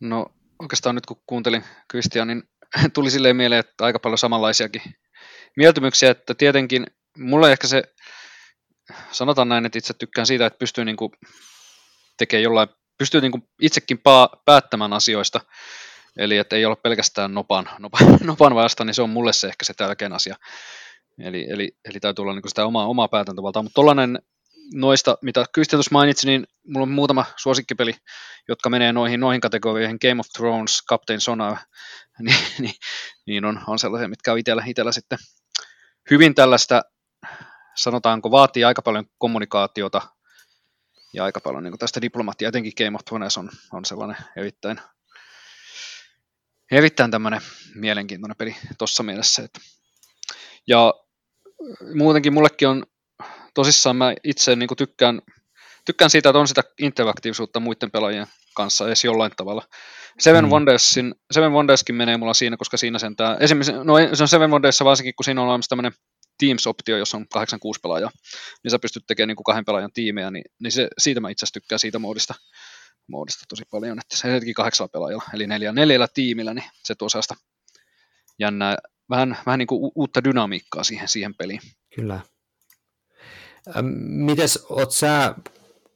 [0.00, 0.26] No
[0.58, 2.42] oikeastaan nyt kun kuuntelin Kristian, niin
[2.94, 4.82] tuli silleen mieleen, että aika paljon samanlaisiakin
[5.56, 6.86] mieltymyksiä, että tietenkin
[7.18, 7.82] mulle ehkä se,
[9.10, 11.12] sanotaan näin, että itse tykkään siitä, että pystyy niin kuin
[12.18, 15.40] tekemään jollain, pystyy niin kuin itsekin paa, päättämään asioista,
[16.18, 19.64] eli että ei ole pelkästään nopan, nopan, nopan vasta, niin se on mulle se ehkä
[19.64, 20.36] se tärkein asia.
[21.20, 23.62] Eli, eli, eli täytyy olla niin sitä omaa, omaa päätäntövaltaa.
[23.62, 24.18] Mutta tuollainen
[24.74, 27.94] noista, mitä Kristian tuossa mainitsi, niin mulla on muutama suosikkipeli,
[28.48, 31.56] jotka menee noihin, noihin kategorioihin, Game of Thrones, Captain Sonar,
[32.18, 32.74] niin, niin,
[33.26, 35.18] niin on, on sellaisia, mitkä on itsellä, itsellä sitten
[36.10, 36.82] hyvin tällaista,
[37.74, 40.02] sanotaanko, vaatii aika paljon kommunikaatiota
[41.12, 44.80] ja aika paljon niin tästä diplomaattia, etenkin Game of Thrones on, on sellainen erittäin,
[46.70, 47.40] erittäin tämmöinen
[47.74, 49.42] mielenkiintoinen peli tuossa mielessä.
[49.42, 49.60] Että.
[50.66, 50.94] Ja
[51.94, 52.86] muutenkin mullekin on
[53.54, 55.22] tosissaan mä itse niin tykkään,
[55.84, 59.62] tykkään siitä, että on sitä interaktiivisuutta muiden pelaajien kanssa edes jollain tavalla.
[60.18, 60.50] Seven, mm.
[60.50, 64.84] Wondersin, Seven Wonderskin menee mulla siinä, koska siinä sentää, esimerkiksi, no se on Seven Wondersissa
[64.84, 65.92] varsinkin, kun siinä on olemassa tämmöinen
[66.38, 67.26] Teams-optio, jossa on 8-6
[67.82, 68.10] pelaajaa,
[68.64, 71.44] niin sä pystyt tekemään niin kuin kahden pelaajan tiimejä, niin, niin se, siitä mä itse
[71.44, 72.34] asiassa tykkään siitä moodista,
[73.06, 77.08] moodista tosi paljon, että se hetki kahdeksalla pelaajalla, eli neljä, neljällä tiimillä, niin se tuo
[77.08, 77.34] sellaista
[78.38, 78.76] jännää,
[79.10, 81.60] vähän, vähän niin kuin uutta dynamiikkaa siihen, siihen peliin.
[81.94, 82.20] Kyllä.
[84.02, 85.34] Mites oot sä,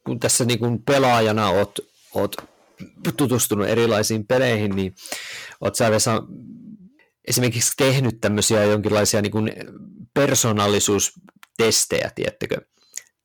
[0.05, 1.79] kun tässä niin kuin pelaajana oot,
[2.15, 2.37] oot
[3.17, 4.95] tutustunut erilaisiin peleihin, niin
[5.61, 6.23] oot sä Vesa
[7.29, 9.53] esimerkiksi tehnyt tämmöisiä jonkinlaisia niin kuin
[10.17, 12.57] persoonallisuustestejä, tiettäkö?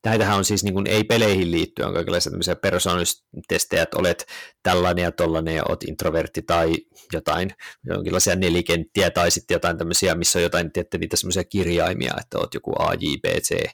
[0.05, 4.25] Näitähän on siis niin kuin, ei peleihin liittyen, on kaikenlaisia tämmöisiä persoonallisuustestejä, että olet
[4.63, 6.75] tällainen ja tollainen ja olet introvertti tai
[7.13, 7.49] jotain,
[7.85, 12.53] jonkinlaisia nelikenttiä tai sitten jotain tämmöisiä, missä on jotain, tiedätte, niitä semmoisia kirjaimia, että olet
[12.53, 13.69] joku A, J, B, C,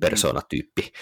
[0.00, 0.92] persoonatyyppi,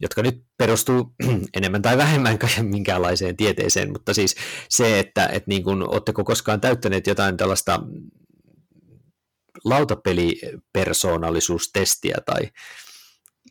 [0.00, 1.14] jotka nyt perustuu
[1.56, 4.36] enemmän tai vähemmän minkäänlaiseen tieteeseen, mutta siis
[4.68, 7.80] se, että et niin kun, oletteko koskaan täyttäneet jotain tällaista
[9.64, 12.50] lautapelipersoonallisuustestiä tai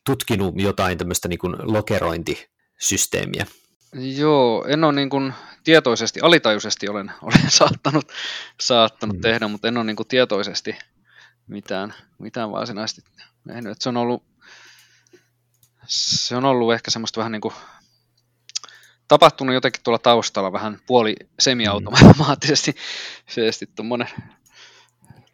[0.05, 3.45] tutkinut jotain tämmöistä niin kuin lokerointisysteemiä?
[3.93, 8.11] Joo, en ole niin kuin tietoisesti, alitajuisesti olen, olen saattanut,
[8.61, 9.21] saattanut mm.
[9.21, 10.75] tehdä, mutta en ole niin kuin tietoisesti
[11.47, 13.01] mitään, mitään varsinaisesti
[13.47, 13.81] tehnyt.
[13.81, 14.23] se on ollut
[15.87, 17.53] se on ollut ehkä semmoista vähän niin kuin
[19.07, 22.75] tapahtunut jotenkin tuolla taustalla vähän puoli semiautomaattisesti
[23.29, 24.07] se tuommoinen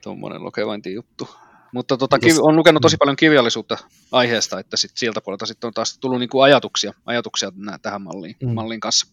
[0.03, 1.29] tuommoinen juttu.
[1.71, 2.99] Mutta tota, kiv- on lukenut tosi mm.
[2.99, 3.77] paljon kirjallisuutta
[4.11, 8.53] aiheesta, että sit sieltä puolelta sitten on taas tullut niinku ajatuksia, ajatuksia tähän malliin, mm.
[8.53, 9.07] mallin kanssa.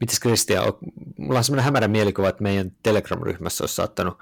[0.00, 0.72] Mites Kristian,
[1.18, 4.18] mulla on semmoinen hämärä mielikuva, että meidän Telegram-ryhmässä olisi saattanut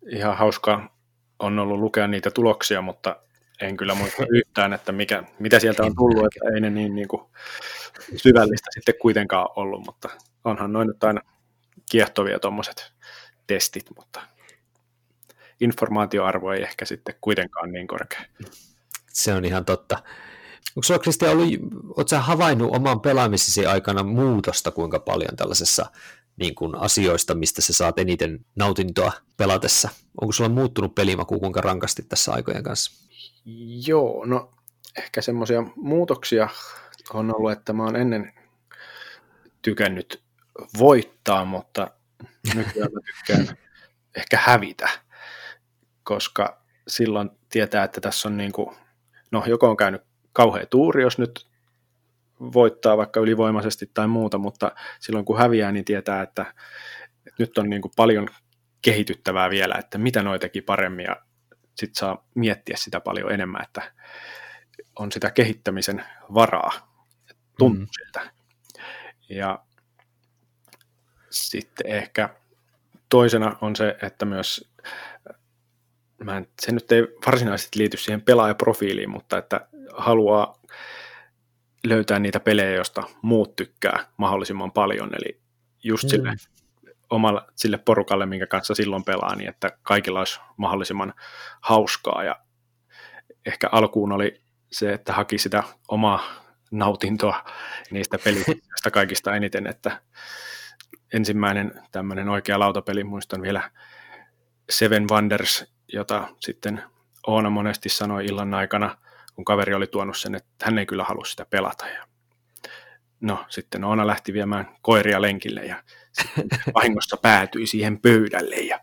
[0.09, 0.97] ihan hauskaa
[1.39, 3.15] on ollut lukea niitä tuloksia, mutta
[3.61, 7.07] en kyllä muista yhtään, että mikä, mitä sieltä on tullut, että ei ne niin, niin
[7.07, 7.21] kuin
[8.15, 10.09] syvällistä sitten kuitenkaan ollut, mutta
[10.43, 11.21] onhan noin nyt aina
[11.91, 12.93] kiehtovia tuommoiset
[13.47, 14.21] testit, mutta
[15.63, 18.21] informaatioarvo ei ehkä sitten kuitenkaan niin korkea.
[19.09, 19.95] Se on ihan totta.
[20.75, 21.49] Onko sinulla Kristian ollut,
[21.97, 25.85] oletko havainnut oman pelaamisesi aikana muutosta kuinka paljon tällaisessa
[26.37, 29.89] niin kuin asioista, mistä sä saat eniten nautintoa pelatessa?
[30.21, 32.91] Onko sulla muuttunut pelimaku kuinka rankasti tässä aikojen kanssa?
[33.87, 34.51] Joo, no
[34.97, 36.49] ehkä semmoisia muutoksia
[37.13, 38.33] on ollut, että mä oon ennen
[39.61, 40.23] tykännyt
[40.79, 41.91] voittaa, mutta
[42.55, 43.57] nykyään mä tykkään
[44.15, 44.89] ehkä hävitä,
[46.03, 48.75] koska silloin tietää, että tässä on niin kuin,
[49.31, 50.01] no joko on käynyt
[50.33, 51.47] kauhea tuuri, jos nyt
[52.39, 56.45] voittaa vaikka ylivoimaisesti tai muuta, mutta silloin kun häviää, niin tietää, että,
[57.27, 58.27] että nyt on niin kuin paljon
[58.81, 61.15] kehityttävää vielä, että mitä noi teki paremmin ja
[61.75, 63.91] sitten saa miettiä sitä paljon enemmän, että
[64.99, 66.71] on sitä kehittämisen varaa,
[67.57, 67.87] tuntuu mm.
[67.91, 68.31] siltä.
[69.29, 69.59] Ja
[71.29, 72.29] sitten ehkä
[73.09, 74.73] toisena on se, että myös,
[76.23, 80.59] mä en, se nyt ei varsinaisesti liity siihen pelaajaprofiiliin, mutta että haluaa
[81.83, 85.41] löytää niitä pelejä, joista muut tykkää mahdollisimman paljon, eli
[85.83, 86.09] just mm.
[86.09, 86.33] sille
[87.09, 91.13] omalle, sille porukalle, minkä kanssa silloin pelaa, niin että kaikilla olisi mahdollisimman
[91.61, 92.35] hauskaa, ja
[93.45, 97.45] ehkä alkuun oli se, että haki sitä omaa nautintoa
[97.91, 100.01] niistä pelistä kaikista eniten, että
[101.13, 103.71] ensimmäinen tämmöinen oikea lautapeli, muistan vielä
[104.69, 106.83] Seven Wonders, jota sitten
[107.27, 108.97] Oona monesti sanoi illan aikana,
[109.35, 111.87] kun kaveri oli tuonut sen, että hän ei kyllä halua sitä pelata.
[111.87, 112.07] Ja
[113.21, 115.83] no, sitten Oona lähti viemään koiria lenkille ja
[116.75, 118.79] vahingossa päätyi siihen pöydälle ja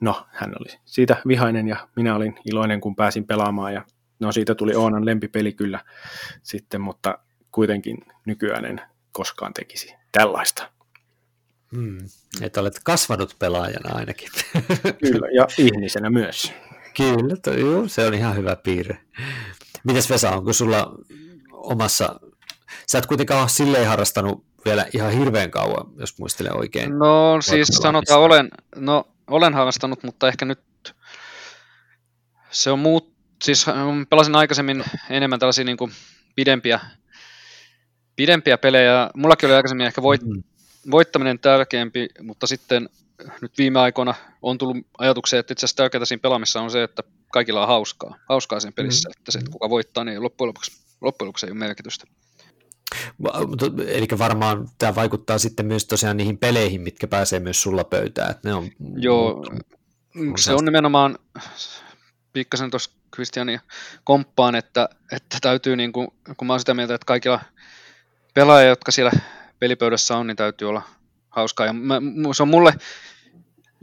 [0.00, 3.84] no, hän oli siitä vihainen ja minä olin iloinen, kun pääsin pelaamaan ja
[4.20, 5.80] no siitä tuli Oonan lempipeli kyllä
[6.42, 7.18] sitten, mutta
[7.52, 8.80] kuitenkin nykyään en
[9.12, 10.79] koskaan tekisi tällaista.
[11.76, 11.98] Hmm.
[12.40, 14.28] Että olet kasvanut pelaajana ainakin.
[15.04, 16.52] Kyllä, ja ihmisenä myös.
[16.96, 18.98] Kyllä, to, joo, se on ihan hyvä piirre.
[19.84, 20.94] Mites Vesa, onko sulla
[21.52, 22.20] omassa,
[22.86, 26.98] sä et kuitenkaan ole silleen harrastanut vielä ihan hirveän kauan, jos muistelen oikein.
[26.98, 30.60] No siis sanotaan, olen, no, olen harrastanut, mutta ehkä nyt
[32.50, 33.66] se on muut, siis
[34.10, 35.92] pelasin aikaisemmin enemmän tällaisia niin kuin
[36.34, 36.80] pidempiä,
[38.16, 39.10] pidempiä pelejä.
[39.14, 40.42] Mullakin oli aikaisemmin ehkä voit, mm.
[40.90, 42.88] Voittaminen tärkeämpi, mutta sitten
[43.40, 47.02] nyt viime aikoina on tullut ajatuksia, että itse asiassa tärkeää siinä pelaamissa on se, että
[47.32, 49.12] kaikilla on hauskaa, hauskaa siinä pelissä, mm.
[49.18, 52.04] että se, että kuka voittaa, niin loppujen lopuksi, loppujen lopuksi ei ole merkitystä.
[53.86, 58.30] Eli varmaan tämä vaikuttaa sitten myös tosiaan niihin peleihin, mitkä pääsee myös sulla pöytään.
[58.30, 59.44] Että ne on, Joo,
[60.16, 61.18] on se on nimenomaan,
[62.32, 63.60] pikkasen tuossa Kristiania
[64.04, 67.40] komppaan, että, että täytyy, niin kuin, kun mä oon sitä mieltä, että kaikilla
[68.34, 69.12] pelaajilla, jotka siellä
[69.60, 70.82] pelipöydässä on, niin täytyy olla
[71.28, 71.66] hauskaa.
[71.66, 72.00] Ja mä,
[72.36, 72.74] se on mulle,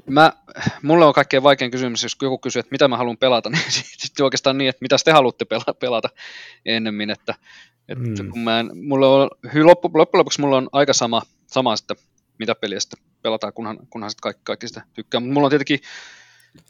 [0.10, 0.34] mä,
[0.82, 4.24] mulle on kaikkein vaikein kysymys, jos joku kysyy, että mitä mä haluan pelata, niin sitten
[4.24, 6.10] oikeastaan niin, että mitä te haluatte pelata, pelata
[6.66, 7.36] ennemmin, että,
[7.90, 8.32] että mm.
[8.32, 9.30] kun mä en, mulle on,
[9.64, 11.96] loppu, loppujen lopuksi mulla on aika sama, sama että
[12.40, 15.20] mitä peliä sitten pelataan, kunhan, kunhan sitten kaikki, kaikki sitä tykkää.
[15.20, 15.80] Mutta mulla on tietenkin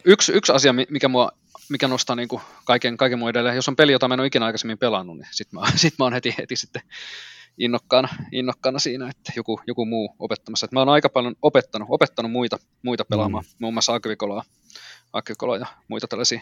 [0.06, 1.32] yksi, yksi asia, mikä, mua,
[1.70, 3.56] mikä nostaa niin kuin kaiken, kaiken muun edelleen.
[3.56, 6.06] Jos on peli, jota mä en ole ikinä aikaisemmin pelannut, niin sitten mä, sit mä
[6.06, 6.82] oon heti, heti sitten
[7.58, 10.66] innokkaana, innokkaana siinä, että joku, joku muu opettamassa.
[10.66, 13.56] Et mä oon aika paljon opettanut, opettanut muita, muita pelaamaan, mm.
[13.60, 14.44] muun muassa Agricolaa,
[15.14, 16.42] Agricolaa ja muita tällaisia,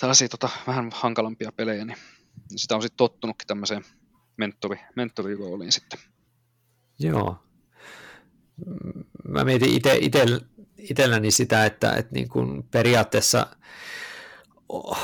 [0.00, 1.98] tällaisia tota, vähän hankalampia pelejä, niin
[2.56, 3.84] sitä on sitten tottunutkin tämmöiseen
[4.36, 5.98] mentori, mentorirooliin sitten.
[6.98, 7.36] Joo.
[9.28, 10.26] Mä mietin itse, ite,
[10.78, 13.46] itselläni sitä, että, että niin kuin periaatteessa
[14.68, 14.98] oh,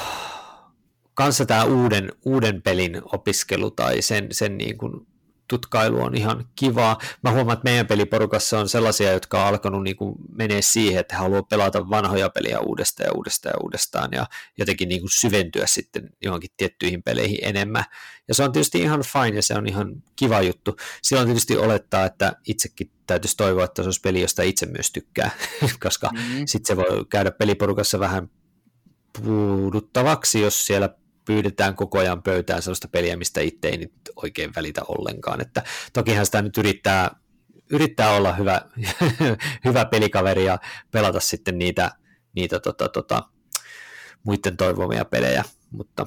[1.20, 5.06] kanssa tämä uuden, uuden pelin opiskelu tai sen, sen niin kuin
[5.48, 6.98] tutkailu on ihan kivaa.
[7.22, 11.16] Mä huomaan, että meidän peliporukassa on sellaisia, jotka on alkanut niin kuin menee siihen, että
[11.16, 14.26] haluaa pelata vanhoja peliä uudestaan ja uudestaan ja uudestaan ja
[14.58, 17.84] jotenkin niin kuin syventyä sitten johonkin tiettyihin peleihin enemmän.
[18.28, 20.76] Ja se on tietysti ihan fine ja se on ihan kiva juttu.
[21.02, 25.30] Silloin tietysti olettaa, että itsekin täytyisi toivoa, että se olisi peli, josta itse myös tykkää,
[25.84, 26.46] koska mm-hmm.
[26.46, 28.30] sitten se voi käydä peliporukassa vähän
[29.22, 30.99] puuduttavaksi, jos siellä
[31.30, 35.40] pyydetään koko ajan pöytään sellaista peliä, mistä itse ei nyt oikein välitä ollenkaan.
[35.40, 35.62] Että
[35.92, 37.10] tokihan sitä nyt yrittää,
[37.70, 38.62] yrittää olla hyvä,
[39.66, 40.58] hyvä pelikaveri ja
[40.90, 41.90] pelata sitten niitä,
[42.34, 43.22] niitä tota, tota,
[44.22, 46.06] muiden toivomia pelejä, mutta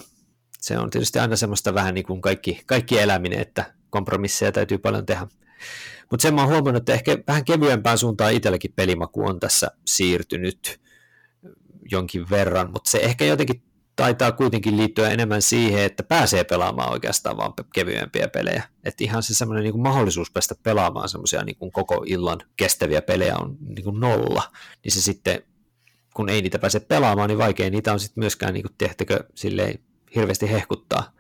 [0.60, 5.06] se on tietysti aina semmoista vähän niin kuin kaikki, kaikki eläminen, että kompromisseja täytyy paljon
[5.06, 5.28] tehdä.
[6.12, 10.82] Mutta sen mä oon huomannut, että ehkä vähän kevyempään suuntaan itselläkin pelimaku on tässä siirtynyt
[11.92, 13.64] jonkin verran, mutta se ehkä jotenkin
[13.96, 18.64] taitaa kuitenkin liittyä enemmän siihen, että pääsee pelaamaan oikeastaan vaan kevyempiä pelejä.
[18.84, 23.58] Että ihan se semmoinen niin mahdollisuus päästä pelaamaan semmoisia niin koko illan kestäviä pelejä on
[23.60, 24.44] niin kuin nolla,
[24.84, 25.44] niin se sitten,
[26.14, 29.80] kun ei niitä pääse pelaamaan, niin vaikea niitä on sitten myöskään, niin kuin, tehtäkö, silleen
[30.16, 31.14] hirveästi hehkuttaa.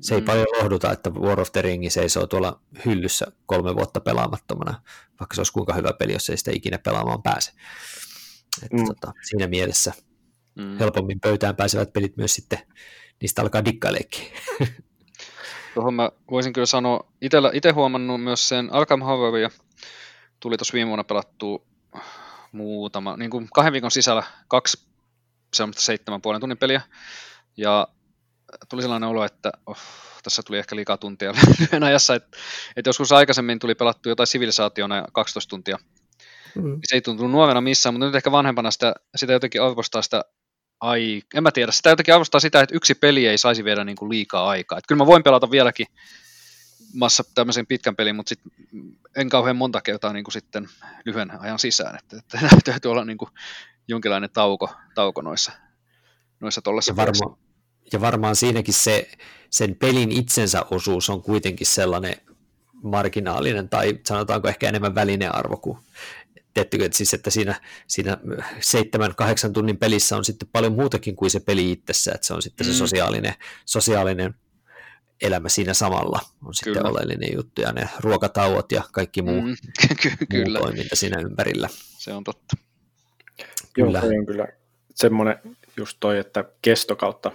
[0.00, 0.26] Se ei mm.
[0.26, 4.82] paljon lohduta, että War of the Ring seisoo tuolla hyllyssä kolme vuotta pelaamattomana,
[5.20, 7.52] vaikka se olisi kuinka hyvä peli, jos ei sitä ikinä pelaamaan pääse.
[8.62, 8.86] Että mm.
[8.86, 9.92] tota, siinä mielessä
[10.58, 10.78] mm.
[10.78, 12.58] helpommin pöytään pääsevät pelit myös sitten,
[13.20, 14.26] niistä alkaa dikkaileekin.
[15.74, 17.12] Tuohon mä voisin kyllä sanoa,
[17.52, 19.50] itse huomannut myös sen Arkham Horroria,
[20.40, 21.66] tuli tuossa viime vuonna pelattua
[22.52, 24.86] muutama, niin kuin kahden viikon sisällä kaksi
[25.54, 26.80] semmoista seitsemän puolen tunnin peliä,
[27.56, 27.88] ja
[28.68, 29.78] tuli sellainen olo, että oh,
[30.22, 32.36] tässä tuli ehkä liikaa tuntia lyhyen ajassa, että,
[32.76, 35.78] että joskus aikaisemmin tuli pelattu jotain sivilisaationa 12 tuntia,
[36.54, 36.80] mm.
[36.84, 40.24] se ei tuntunut nuorena missään, mutta nyt ehkä vanhempana sitä, sitä jotenkin arvostaa sitä
[40.80, 43.96] ai, en mä tiedä, sitä jotenkin arvostaa sitä, että yksi peli ei saisi viedä niin
[43.96, 44.78] kuin liikaa aikaa.
[44.78, 45.86] Että kyllä mä voin pelata vieläkin
[46.94, 48.40] massa tämmöisen pitkän pelin, mutta sit
[49.16, 50.68] en kauhean monta kertaa niin kuin sitten
[51.04, 51.98] lyhyen ajan sisään.
[51.98, 53.30] Että, että täytyy olla niin kuin
[53.88, 55.52] jonkinlainen tauko, tauko noissa,
[56.40, 57.38] noissa tollessa ja, varma,
[57.92, 59.10] ja varmaan siinäkin se,
[59.50, 62.16] sen pelin itsensä osuus on kuitenkin sellainen
[62.82, 65.78] marginaalinen tai sanotaanko ehkä enemmän välinearvo kuin
[66.58, 68.16] Teettekö, että, siis, että siinä, siinä
[68.60, 72.42] seitsemän, kahdeksan tunnin pelissä on sitten paljon muutakin kuin se peli itsessä, että se on
[72.42, 72.72] sitten mm.
[72.72, 74.34] se sosiaalinen, sosiaalinen
[75.22, 76.88] elämä siinä samalla on sitten Kyllä.
[76.88, 79.56] oleellinen juttu, ja ne ruokatauot ja kaikki muu, mm.
[80.30, 80.58] Kyllä.
[80.58, 81.68] muu toiminta siinä ympärillä.
[81.98, 82.56] Se on totta.
[83.72, 83.98] Kyllä.
[83.98, 84.48] Joo, on kyllä
[84.94, 85.36] semmoinen
[85.76, 87.32] just toi, että kesto kautta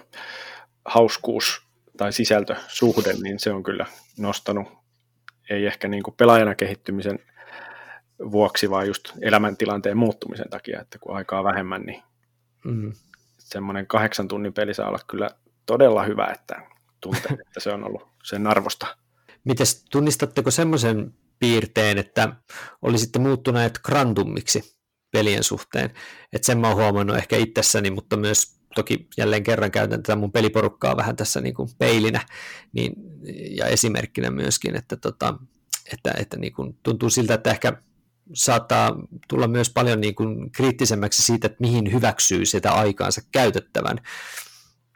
[0.85, 1.61] hauskuus
[1.97, 3.85] tai sisältösuhde, niin se on kyllä
[4.17, 4.67] nostanut,
[5.49, 7.19] ei ehkä niin kuin pelaajana kehittymisen
[8.19, 12.03] vuoksi, vaan just elämäntilanteen muuttumisen takia, että kun aikaa vähemmän, niin
[12.65, 12.93] mm.
[13.37, 15.29] semmoinen kahdeksan tunnin peli saa olla kyllä
[15.65, 16.61] todella hyvä, että
[17.01, 18.97] tuntee, että se on ollut sen arvosta.
[19.43, 22.35] Mites tunnistatteko semmoisen piirteen, että
[22.81, 24.77] olisitte muuttuneet grandummiksi
[25.11, 25.89] pelien suhteen?
[26.33, 30.31] Että sen mä oon huomannut ehkä itsessäni, mutta myös toki jälleen kerran käytän tätä mun
[30.31, 32.21] peliporukkaa vähän tässä niin kuin peilinä
[32.73, 32.93] niin,
[33.57, 35.37] ja esimerkkinä myöskin, että, tota,
[35.93, 37.73] että, että niin kuin tuntuu siltä, että ehkä
[38.33, 38.95] saattaa
[39.27, 43.97] tulla myös paljon niin kuin kriittisemmäksi siitä, että mihin hyväksyy sitä aikaansa käytettävän.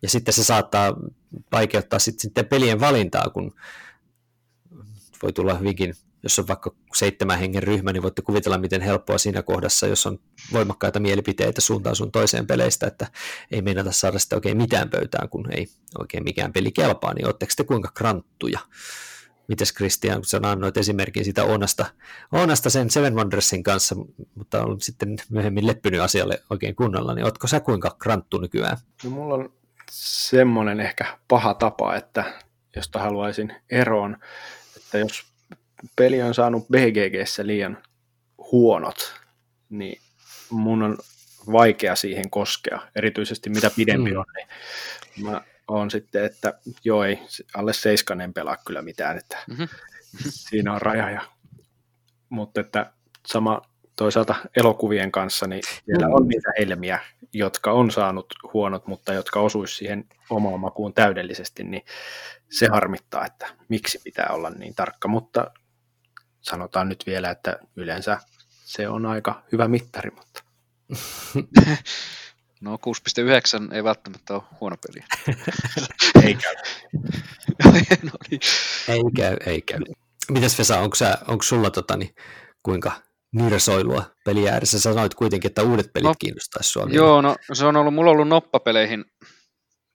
[0.01, 0.93] Ja sitten se saattaa
[1.51, 3.55] vaikeuttaa sitten, pelien valintaa, kun
[5.23, 9.43] voi tulla hyvinkin, jos on vaikka seitsemän hengen ryhmä, niin voitte kuvitella, miten helppoa siinä
[9.43, 10.19] kohdassa, jos on
[10.53, 13.07] voimakkaita mielipiteitä suuntaan sun toiseen peleistä, että
[13.51, 15.67] ei meinata saada sitä oikein mitään pöytään, kun ei
[15.99, 18.59] oikein mikään peli kelpaa, niin ootteko te kuinka kranttuja?
[19.47, 21.85] Mites Christian, kun sä annoit esimerkin siitä Onasta,
[22.31, 23.95] Onasta sen Seven Wondersin kanssa,
[24.35, 28.77] mutta on sitten myöhemmin leppynyt asialle oikein kunnolla, niin ootko sä kuinka kranttu nykyään?
[29.03, 29.53] No mulla on
[29.91, 32.33] semmoinen ehkä paha tapa, että
[32.75, 34.17] josta haluaisin eroon,
[34.77, 35.25] että jos
[35.95, 37.77] peli on saanut BGGssä liian
[38.51, 39.13] huonot,
[39.69, 40.01] niin
[40.49, 40.97] mun on
[41.51, 44.17] vaikea siihen koskea, erityisesti mitä pidempi mm.
[44.17, 47.19] on, niin mä on sitten, että joo ei,
[47.55, 49.67] alle seiskanen pelaa kyllä mitään, että mm-hmm.
[50.29, 51.09] siinä on raja.
[51.09, 51.21] Ja,
[52.29, 52.91] mutta että
[53.27, 53.61] sama
[53.95, 56.99] toisaalta elokuvien kanssa, niin siellä on niitä helmiä,
[57.33, 61.85] jotka on saanut huonot, mutta jotka osuisi siihen omaan makuun täydellisesti, niin
[62.49, 65.51] se harmittaa, että miksi pitää olla niin tarkka, mutta
[66.41, 70.43] sanotaan nyt vielä, että yleensä se on aika hyvä mittari, mutta
[72.61, 75.05] No 6.9 ei välttämättä ole huono peli.
[76.25, 76.55] ei käy.
[78.03, 78.41] no niin.
[78.87, 79.79] Ei käy, ei käy.
[80.31, 82.15] Mitäs Vesa, onko, sä, onko sulla tota, niin,
[82.63, 82.91] kuinka
[83.31, 84.79] nirsoilua peli ääressä?
[84.79, 86.87] Sä sanoit kuitenkin, että uudet pelit no, kiinnostaisi sua.
[86.89, 89.05] Joo, no se on ollut, mulla on ollut noppapeleihin,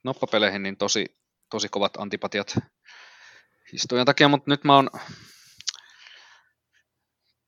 [0.04, 1.06] noppapeleihin niin tosi,
[1.50, 2.58] tosi kovat antipatiat
[3.72, 4.90] historian takia, mutta nyt mä oon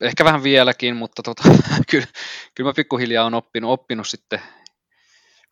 [0.00, 1.42] ehkä vähän vieläkin, mutta tota,
[1.90, 2.06] kyllä,
[2.54, 4.40] kyllä mä pikkuhiljaa on oppinut, oppinut sitten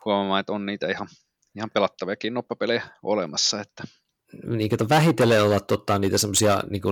[0.04, 1.08] huomaamaan, että on niitä ihan,
[1.56, 3.60] ihan pelattaviakin noppapelejä olemassa.
[3.60, 3.84] Että.
[4.46, 6.82] Niin, kato, vähitellen olla tota, niitä semmoisia niin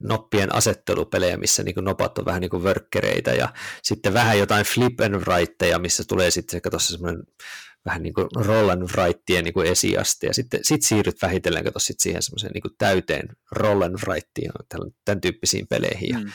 [0.00, 3.48] noppien asettelupelejä, missä niin kuin, nopat on vähän niin kuin vörkkereitä ja
[3.82, 7.22] sitten vähän jotain flip and writeja, missä tulee sitten kato, semmoinen
[7.86, 11.78] vähän niin kuin roll and writien niin kuin esiaste, ja sitten sit siirryt vähitellen kato,
[11.78, 14.52] sit siihen semmoiseen niin kuin täyteen roll and writeen,
[15.04, 16.08] tämän, tyyppisiin peleihin.
[16.08, 16.32] Ja mm.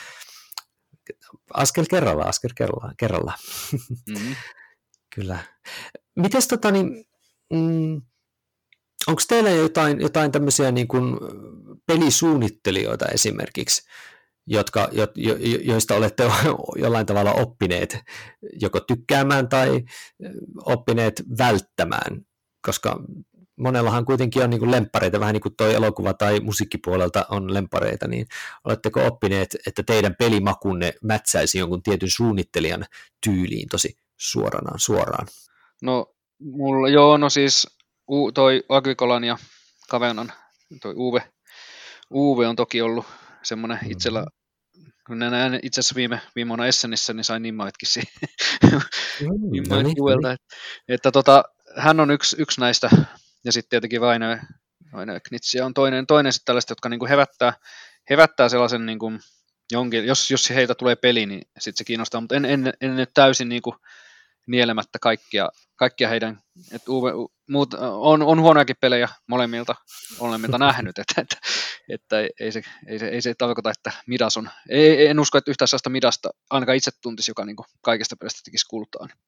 [1.54, 2.94] Askel kerrallaan, askel kerrallaan.
[2.96, 3.38] kerrallaan.
[4.08, 4.36] Mm.
[5.14, 5.38] Kyllä.
[6.16, 7.04] Mites tota niin,
[7.52, 8.02] mm,
[9.06, 11.16] onko teillä jotain, jotain tämmöisiä niin kuin
[11.86, 13.82] pelisuunnittelijoita esimerkiksi,
[14.46, 16.24] jotka, jo, jo, joista olette
[16.82, 17.98] jollain tavalla oppineet
[18.60, 19.82] joko tykkäämään tai
[20.64, 22.26] oppineet välttämään,
[22.66, 23.00] koska
[23.56, 28.26] monellahan kuitenkin on niin lemppareita, vähän niin kuin toi elokuva tai musiikkipuolelta on lempareita, niin
[28.64, 32.84] oletteko oppineet, että teidän pelimakunne mätsäisi jonkun tietyn suunnittelijan
[33.24, 35.26] tyyliin tosi suoranaan suoraan?
[35.82, 37.66] No, mulla, joo, no siis
[38.10, 39.36] u, toi Agrikolan ja
[39.90, 40.32] Kavenan,
[40.82, 41.22] toi Uwe,
[42.14, 43.06] Uwe on toki ollut
[43.42, 43.92] semmoinen mm-hmm.
[43.92, 44.24] itsellä
[45.06, 48.12] kun näin itse asiassa viime, viime vuonna Essenissä, niin sain nimmaitkin siihen.
[49.82, 50.32] niin.
[50.32, 50.36] Että,
[50.88, 51.44] että tota,
[51.76, 52.90] hän on yksi, yksi näistä
[53.44, 54.26] ja sitten tietenkin Vaino,
[54.92, 57.52] Vaino Knitsia on toinen, toinen sitten tällaista, jotka niinku hevättää,
[58.10, 59.12] hevättää sellaisen niinku
[59.72, 63.10] jonkin, jos, jos heitä tulee peli, niin sitten se kiinnostaa, mutta en, en, en nyt
[63.14, 63.76] täysin niinku
[64.46, 66.40] nielemättä kaikkia, kaikkia heidän,
[66.72, 67.12] että Uwe,
[67.50, 69.74] muut, on, on huonojakin pelejä molemmilta,
[70.20, 71.36] molemmilta nähnyt, että, että,
[71.88, 75.50] että ei, se, ei, se, ei se tarkoita, että Midas on, ei, en usko, että
[75.50, 79.06] yhtään sellaista Midasta ainakaan itse tuntisi, joka niin kaikista pelistä tekisi kultaa.
[79.06, 79.18] Niin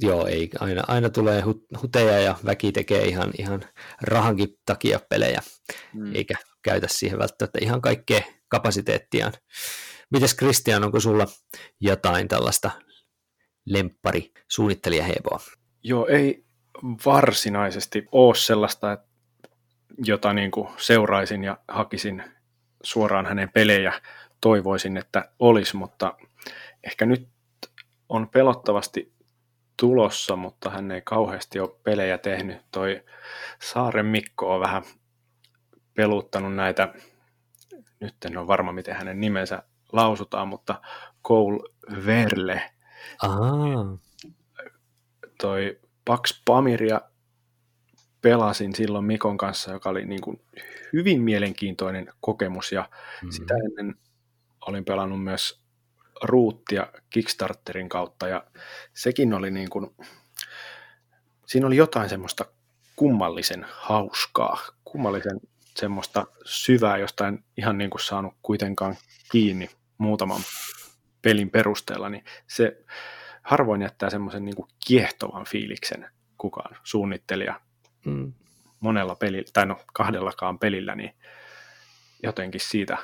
[0.00, 1.42] joo, ei, aina, aina tulee
[1.82, 3.64] huteja ja väki tekee ihan, ihan
[4.02, 5.42] rahankin takia pelejä,
[5.94, 6.14] mm.
[6.14, 9.32] eikä käytä siihen välttämättä ihan kaikkea kapasiteettiaan.
[10.10, 11.26] Mites Kristian, onko sulla
[11.80, 12.70] jotain tällaista
[13.68, 15.40] lemppari suunnittelijaheboa?
[15.82, 16.44] Joo, ei
[17.06, 18.98] varsinaisesti ole sellaista,
[20.04, 22.24] jota niin kuin seuraisin ja hakisin
[22.82, 23.92] suoraan hänen pelejä,
[24.40, 26.16] toivoisin, että olisi, mutta
[26.84, 27.28] ehkä nyt
[28.08, 29.12] on pelottavasti
[29.80, 32.58] tulossa, mutta hän ei kauheasti ole pelejä tehnyt.
[32.72, 33.04] Toi
[33.62, 34.82] Saaren Mikko on vähän
[35.94, 36.94] peluttanut näitä,
[38.00, 39.62] nyt en ole varma miten hänen nimensä
[39.92, 40.80] lausutaan, mutta
[41.26, 41.60] Cole
[42.06, 42.70] Verle.
[43.22, 43.98] Aha.
[45.40, 47.00] Toi Pax Pamiria
[48.22, 50.40] pelasin silloin Mikon kanssa, joka oli niin kuin
[50.92, 53.30] hyvin mielenkiintoinen kokemus ja mm-hmm.
[53.30, 53.94] sitä ennen
[54.66, 55.60] olin pelannut myös
[56.22, 58.44] ruuttia Kickstarterin kautta ja
[58.94, 59.96] sekin oli niin kuin,
[61.46, 62.44] siinä oli jotain semmoista
[62.96, 65.40] kummallisen hauskaa, kummallisen
[65.76, 68.96] semmoista syvää, josta en ihan niin kuin saanut kuitenkaan
[69.32, 70.40] kiinni muutaman
[71.22, 72.84] pelin perusteella, niin se
[73.42, 77.60] harvoin jättää semmoisen niin kuin kiehtovan fiiliksen kukaan suunnittelija
[78.06, 78.32] mm.
[78.80, 81.14] monella pelillä, tai no kahdellakaan pelillä, niin
[82.22, 82.98] jotenkin siitä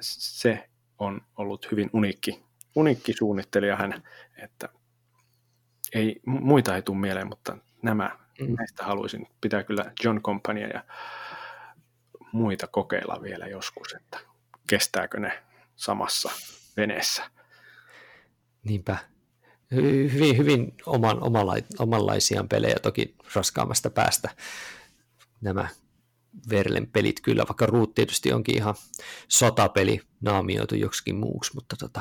[0.00, 2.44] se on ollut hyvin uniikki,
[2.74, 4.02] uniikki suunnittelija hän,
[4.42, 4.68] että
[5.94, 8.54] ei, muita ei tule mieleen, mutta nämä, mm.
[8.58, 10.84] näistä haluaisin pitää kyllä John Compania ja
[12.32, 14.18] muita kokeilla vielä joskus, että
[14.68, 15.42] kestääkö ne
[15.76, 16.30] samassa
[16.76, 17.30] veneessä.
[18.64, 18.96] Niinpä.
[20.12, 21.18] Hyvin, hyvin oman,
[21.78, 24.30] omanlaisiaan pelejä, toki raskaammasta päästä
[25.42, 25.68] nämä
[26.50, 28.74] Verlen pelit kyllä, vaikka Root tietysti onkin ihan
[29.28, 32.00] sotapeli naamioitu joksikin muuksi, mutta tota,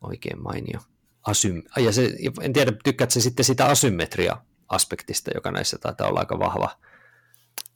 [0.00, 0.80] oikein mainio.
[1.22, 6.38] Asym- ja se, en tiedä, tykkäät se sitten sitä asymmetria-aspektista, joka näissä taitaa olla aika
[6.38, 6.78] vahva,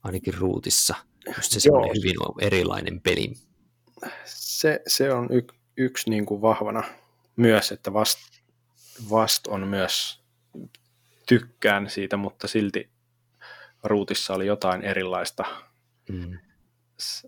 [0.03, 0.95] ainakin ruutissa.
[1.37, 3.33] Just se semmoinen hyvin erilainen peli.
[4.25, 5.43] Se, se on y,
[5.81, 6.85] yksi niin kuin vahvana
[7.37, 8.19] myös, että vast,
[9.11, 10.21] vast on myös
[11.27, 12.91] tykkään siitä, mutta silti
[13.83, 15.45] ruutissa oli jotain erilaista
[16.09, 16.39] mm.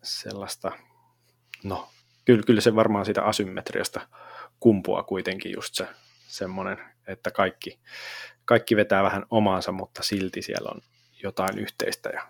[0.03, 0.73] sellaista,
[1.65, 1.89] no
[2.25, 4.09] kyllä, kyllä se varmaan sitä asymmetriasta
[4.61, 5.87] kumpua kuitenkin just se
[6.27, 7.81] semmoinen, että kaikki,
[8.45, 10.81] kaikki vetää vähän omaansa, mutta silti siellä on
[11.23, 12.27] jotain yhteistä ja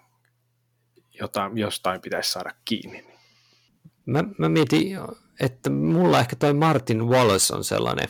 [1.21, 3.13] jotain, jostain pitäisi saada kiinni.
[4.07, 4.99] Mä, mä mietin,
[5.41, 8.09] että mulla ehkä toi Martin Wallace on sellainen,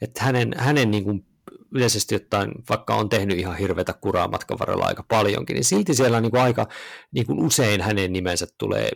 [0.00, 1.26] että hänen, hänen niin kuin
[1.74, 6.20] yleisesti ottaen, vaikka on tehnyt ihan hirveätä kuraa matkan varrella aika paljonkin, niin silti siellä
[6.20, 6.66] niin kuin aika
[7.12, 8.90] niin kuin usein hänen nimensä tulee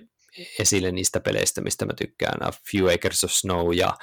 [0.59, 3.95] esille niistä peleistä, mistä mä tykkään, A Few Acres of Snow ja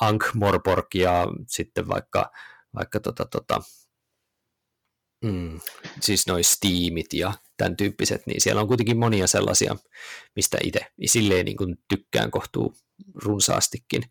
[0.00, 2.30] Ankh Morpork ja sitten vaikka,
[2.74, 3.60] vaikka tota, tota,
[5.24, 5.60] mm,
[6.00, 9.76] siis noin Steamit ja tämän tyyppiset, niin siellä on kuitenkin monia sellaisia,
[10.36, 12.74] mistä itse silleen niin kuin tykkään kohtuu
[13.14, 14.02] runsaastikin.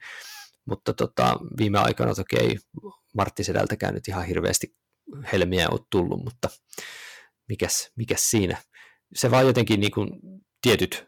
[0.65, 2.57] Mutta tota, viime aikana toki ei
[3.15, 4.75] Martti Sedältäkään nyt ihan hirveästi
[5.31, 6.49] helmiä ole tullut, mutta
[7.49, 8.57] mikäs, mikäs siinä.
[9.15, 10.09] Se vaan jotenkin niin kuin
[10.61, 11.07] tietyt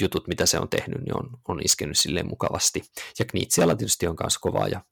[0.00, 2.82] jutut, mitä se on tehnyt, niin on, on iskenyt silleen mukavasti.
[3.18, 4.84] Ja Knitsialla tietysti on myös kovaa ja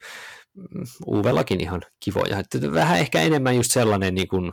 [0.55, 2.39] mm, Uuvellakin ihan kivoja.
[2.39, 4.53] Että vähän ehkä enemmän just sellainen niin kuin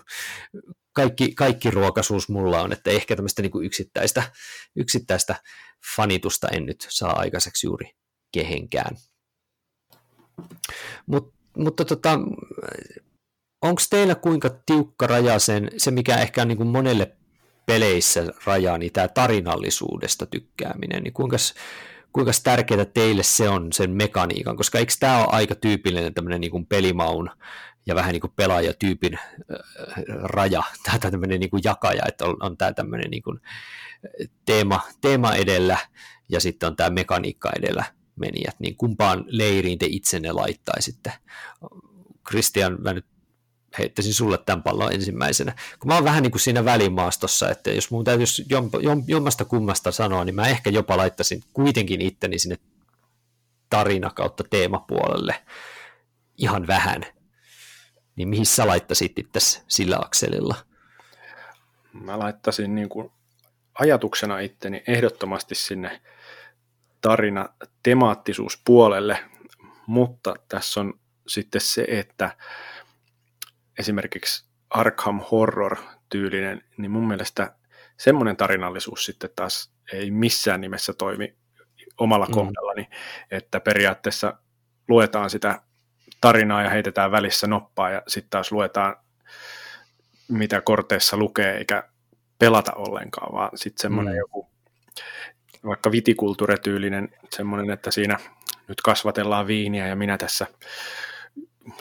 [0.95, 4.23] kaikki, kaikki ruokaisuus mulla on, että ehkä tämmöistä niin kuin yksittäistä,
[4.75, 5.35] yksittäistä
[5.95, 7.91] fanitusta en nyt saa aikaiseksi juuri
[8.31, 8.97] kehenkään.
[11.05, 12.19] Mut, mutta tota,
[13.61, 17.15] onko teillä kuinka tiukka raja sen, se, mikä ehkä on niin kuin monelle
[17.65, 21.37] peleissä rajaa, niin tämä tarinallisuudesta tykkääminen, niin kuinka,
[22.13, 26.51] kuinka tärkeää teille se on sen mekaniikan, koska eikö tämä ole aika tyypillinen tämmöinen niin
[26.51, 27.29] kuin pelimaun
[27.85, 29.19] ja vähän niin kuin pelaajatyypin
[30.07, 33.39] raja, tai tämmöinen niin kuin jakaja, että on, on tämä tämmöinen niin kuin
[34.45, 35.77] teema, teema edellä
[36.29, 37.83] ja sitten on tämä mekaniikka edellä
[38.15, 41.13] menijät, niin kumpaan leiriin te itsenne laittaisitte?
[42.27, 43.05] Christian, mä nyt
[43.77, 45.55] heittäisin sulle tämän pallon ensimmäisenä.
[45.79, 48.45] Kun mä oon vähän niin kuin siinä välimaastossa, että jos mun täytyisi
[49.07, 52.57] jommasta kummasta sanoa, niin mä ehkä jopa laittaisin kuitenkin itteni sinne
[53.69, 55.35] tarina kautta teemapuolelle
[56.37, 57.05] ihan vähän.
[58.15, 60.55] Niin mihin sä laittaisit itse sillä akselilla?
[61.93, 63.11] Mä laittaisin niin kuin
[63.79, 66.01] ajatuksena itteni ehdottomasti sinne
[67.01, 67.49] tarina
[67.83, 69.19] temaattisuuspuolelle,
[69.87, 72.37] mutta tässä on sitten se, että
[73.79, 77.55] esimerkiksi Arkham Horror-tyylinen, niin mun mielestä
[77.97, 81.35] semmoinen tarinallisuus sitten taas ei missään nimessä toimi
[81.97, 82.33] omalla mm.
[82.33, 82.89] kohdallani,
[83.31, 84.33] että periaatteessa
[84.87, 85.61] luetaan sitä
[86.25, 88.95] tarinaa ja heitetään välissä noppaa ja sitten taas luetaan
[90.27, 91.83] mitä korteissa lukee eikä
[92.39, 94.17] pelata ollenkaan, vaan sitten semmoinen mm.
[94.17, 94.49] joku
[95.65, 98.19] vaikka vitikulturetyylinen semmoinen, että siinä
[98.67, 100.47] nyt kasvatellaan viiniä ja minä tässä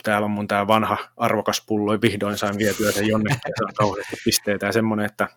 [0.03, 4.15] täällä on mun tämä vanha arvokas pullo, ja vihdoin sain vietyä sen jonnekin, ja kauheasti
[4.25, 5.27] pisteitä, ja semmoinen, että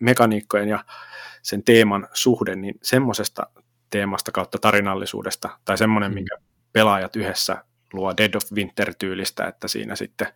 [0.00, 0.84] mekaniikkojen ja
[1.42, 3.46] sen teeman suhde, niin semmoisesta
[3.90, 6.14] teemasta kautta tarinallisuudesta, tai semmoinen, mm.
[6.14, 6.36] minkä
[6.72, 7.64] pelaajat yhdessä
[7.94, 10.26] luo Dead of Winter-tyylistä, että siinä sitten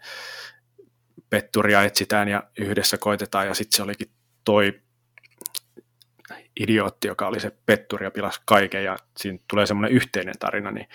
[1.30, 4.10] petturia etsitään ja yhdessä koitetaan, ja sitten se olikin
[4.44, 4.80] toi
[6.60, 10.88] idiootti, joka oli se petturi ja pilasi kaiken, ja siinä tulee semmoinen yhteinen tarina, niin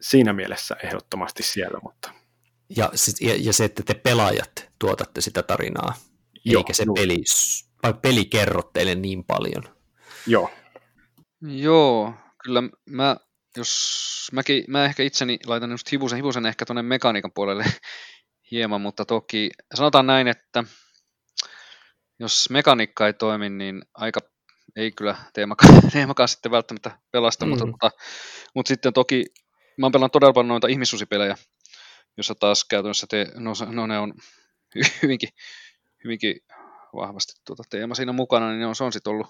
[0.00, 1.78] siinä mielessä ehdottomasti siellä.
[1.82, 2.12] Mutta...
[2.76, 2.90] Ja,
[3.20, 5.94] ja, ja se, että te pelaajat tuotatte sitä tarinaa,
[6.44, 7.22] Joo, eikä se peli,
[7.82, 9.62] vai peli kerro teille niin paljon.
[10.26, 10.50] Joo.
[11.40, 13.16] Joo, kyllä mä,
[13.56, 17.64] jos mäkin, mä ehkä itseni laitan just hivusen, hivusen ehkä tuonne mekaniikan puolelle
[18.50, 20.64] hieman, mutta toki sanotaan näin, että
[22.18, 24.20] jos mekaniikka ei toimi, niin aika
[24.76, 27.48] ei kyllä teemakaan, teemakaan sitten välttämättä pelasta, mm.
[27.48, 27.90] mutta, mutta,
[28.54, 29.24] mutta sitten toki
[29.78, 31.36] mä oon pelannut todella paljon noita ihmissusipelejä,
[32.16, 34.14] jossa taas käytännössä te, no, no ne on
[35.02, 35.28] hyvinkin,
[36.04, 36.36] hyvinkin
[36.94, 39.26] vahvasti tuota teema siinä mukana, niin on, se on sitten ollut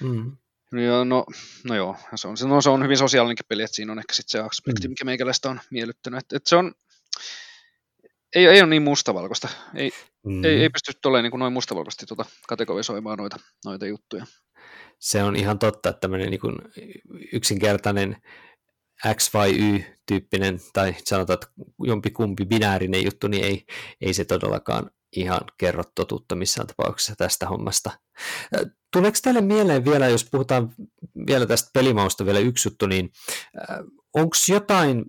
[0.00, 0.36] mm.
[0.72, 1.24] No, no,
[1.64, 4.30] no joo, se on, no, se on hyvin sosiaalinenkin peli, että siinä on ehkä sitten
[4.30, 4.90] se aspekti, mm.
[4.90, 6.18] mikä meikäläistä on miellyttänyt.
[6.18, 6.74] Että, että se on,
[8.34, 9.48] ei, ei ole niin mustavalkoista.
[9.74, 9.90] Ei,
[10.26, 10.44] mm.
[10.44, 14.26] ei, ei pysty olemaan niin kuin noin mustavalkoisesti tuota kategorisoimaan noita, noita juttuja.
[14.98, 16.56] Se on ihan totta, että tämmöinen niin kuin
[17.32, 18.16] yksinkertainen
[19.14, 21.46] X vai Y-tyyppinen, tai sanotaan, että
[21.86, 23.64] jompikumpi binäärinen juttu, niin ei,
[24.00, 27.90] ei se todellakaan ihan kerro totuutta missään tapauksessa tästä hommasta.
[28.92, 30.72] Tuleeko teille mieleen vielä, jos puhutaan
[31.26, 33.12] vielä tästä pelimausta vielä yksi juttu, niin
[34.14, 35.04] onko jotain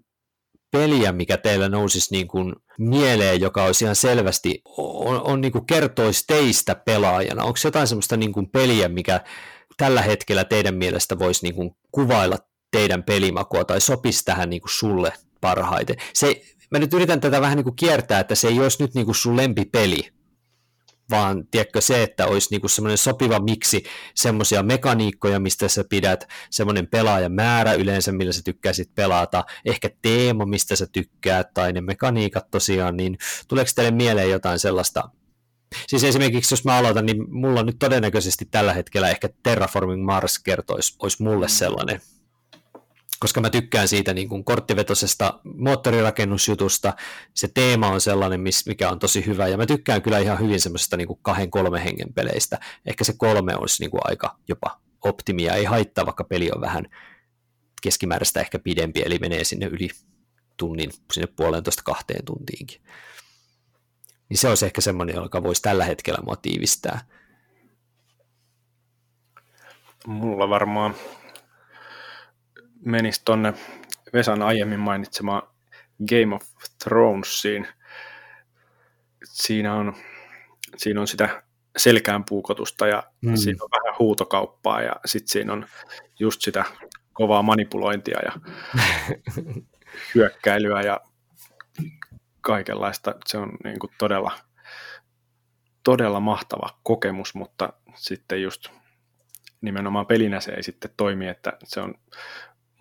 [0.71, 5.65] peliä, mikä teillä nousisi niin kuin mieleen, joka olisi ihan selvästi, on, on niin kuin
[5.65, 7.43] kertoisi teistä pelaajana?
[7.43, 9.21] Onko jotain sellaista niin kuin peliä, mikä
[9.77, 12.37] tällä hetkellä teidän mielestä voisi niin kuin kuvailla
[12.71, 15.95] teidän pelimakua tai sopisi tähän niin kuin sulle parhaiten?
[16.13, 16.41] Se,
[16.71, 19.15] mä nyt yritän tätä vähän niin kuin kiertää, että se ei olisi nyt niin kuin
[19.15, 20.11] sun lempipeli,
[21.11, 23.83] vaan tiedätkö se, että olisi niinku semmoinen sopiva miksi
[24.15, 30.45] semmoisia mekaniikkoja, mistä sä pidät, semmoinen pelaajan määrä yleensä, millä sä tykkäisit pelata, ehkä teema,
[30.45, 35.09] mistä sä tykkäät, tai ne mekaniikat tosiaan, niin tuleeko teille mieleen jotain sellaista,
[35.87, 40.95] Siis esimerkiksi jos mä aloitan, niin mulla nyt todennäköisesti tällä hetkellä ehkä Terraforming Mars kertoisi,
[40.99, 42.01] olisi mulle sellainen
[43.21, 46.93] koska mä tykkään siitä niin kuin korttivetosesta moottorirakennusjutusta.
[47.33, 50.97] Se teema on sellainen, mikä on tosi hyvä, ja mä tykkään kyllä ihan hyvin semmoisesta
[50.97, 52.59] niin kahden kolme hengen peleistä.
[52.85, 56.85] Ehkä se kolme olisi niin kuin aika jopa optimia, ei haittaa, vaikka peli on vähän
[57.81, 59.89] keskimääräistä ehkä pidempi, eli menee sinne yli
[60.57, 62.81] tunnin, sinne puolentoista kahteen tuntiinkin.
[64.29, 67.05] Niin se olisi ehkä semmoinen, joka voisi tällä hetkellä mua tiivistää.
[70.07, 70.95] Mulla varmaan
[72.85, 73.53] menisi tuonne
[74.13, 75.41] Vesan aiemmin mainitsemaan
[76.09, 76.41] Game of
[76.83, 77.67] Thronesiin.
[79.23, 79.93] Siinä on,
[80.77, 81.43] siinä on sitä
[81.77, 83.35] selkään puukotusta ja mm.
[83.35, 85.65] siinä on vähän huutokauppaa ja sitten siinä on
[86.19, 86.65] just sitä
[87.13, 88.31] kovaa manipulointia ja
[90.15, 91.01] hyökkäilyä ja
[92.41, 93.15] kaikenlaista.
[93.25, 94.31] Se on niin kuin todella,
[95.83, 98.69] todella mahtava kokemus, mutta sitten just
[99.61, 101.95] nimenomaan pelinä se ei sitten toimi, että se on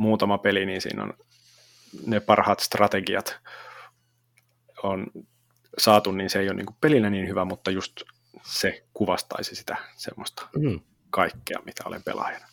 [0.01, 1.15] muutama peli, niin siinä on
[2.07, 3.39] ne parhaat strategiat
[4.83, 5.07] on
[5.79, 8.03] saatu, niin se ei ole niin kuin pelinä niin hyvä, mutta just
[8.43, 10.81] se kuvastaisi sitä semmoista mm.
[11.11, 12.47] kaikkea, mitä olen pelaajana.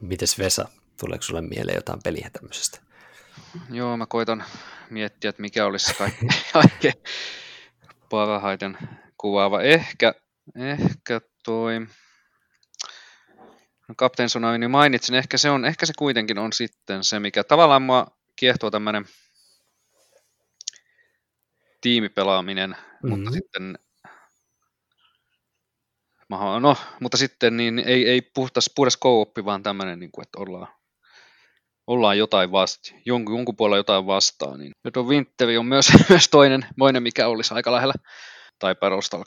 [0.00, 0.68] Mites Vesa,
[1.00, 2.80] tuleeko sulle mieleen jotain peliä tämmöisestä?
[3.70, 4.44] Joo, mä koitan
[4.90, 5.94] miettiä, että mikä olisi
[6.52, 7.02] kaikkein
[8.10, 8.78] parhaiten
[9.18, 9.62] kuvaava.
[9.62, 10.14] Ehkä,
[10.54, 11.86] ehkä toi
[13.88, 17.44] no Captain Tsunami, niin mainitsin, ehkä se, on, ehkä se kuitenkin on sitten se, mikä
[17.44, 18.06] tavallaan mua
[18.36, 19.04] kiehtoo tämmöinen
[21.80, 23.08] tiimipelaaminen, mm-hmm.
[23.08, 23.78] mutta sitten
[26.60, 30.68] no, mutta sitten niin ei, ei puhtas, puhdas co vaan tämmöinen, niin kuin, että ollaan,
[31.86, 34.58] ollaan jotain vasta, jonkun, jonkun puolella jotain vastaan.
[34.58, 34.72] Niin.
[34.84, 37.94] Nyt on Winteri on myös, myös toinen, moinen, mikä olisi aika lähellä,
[38.58, 39.20] tai Battlestar,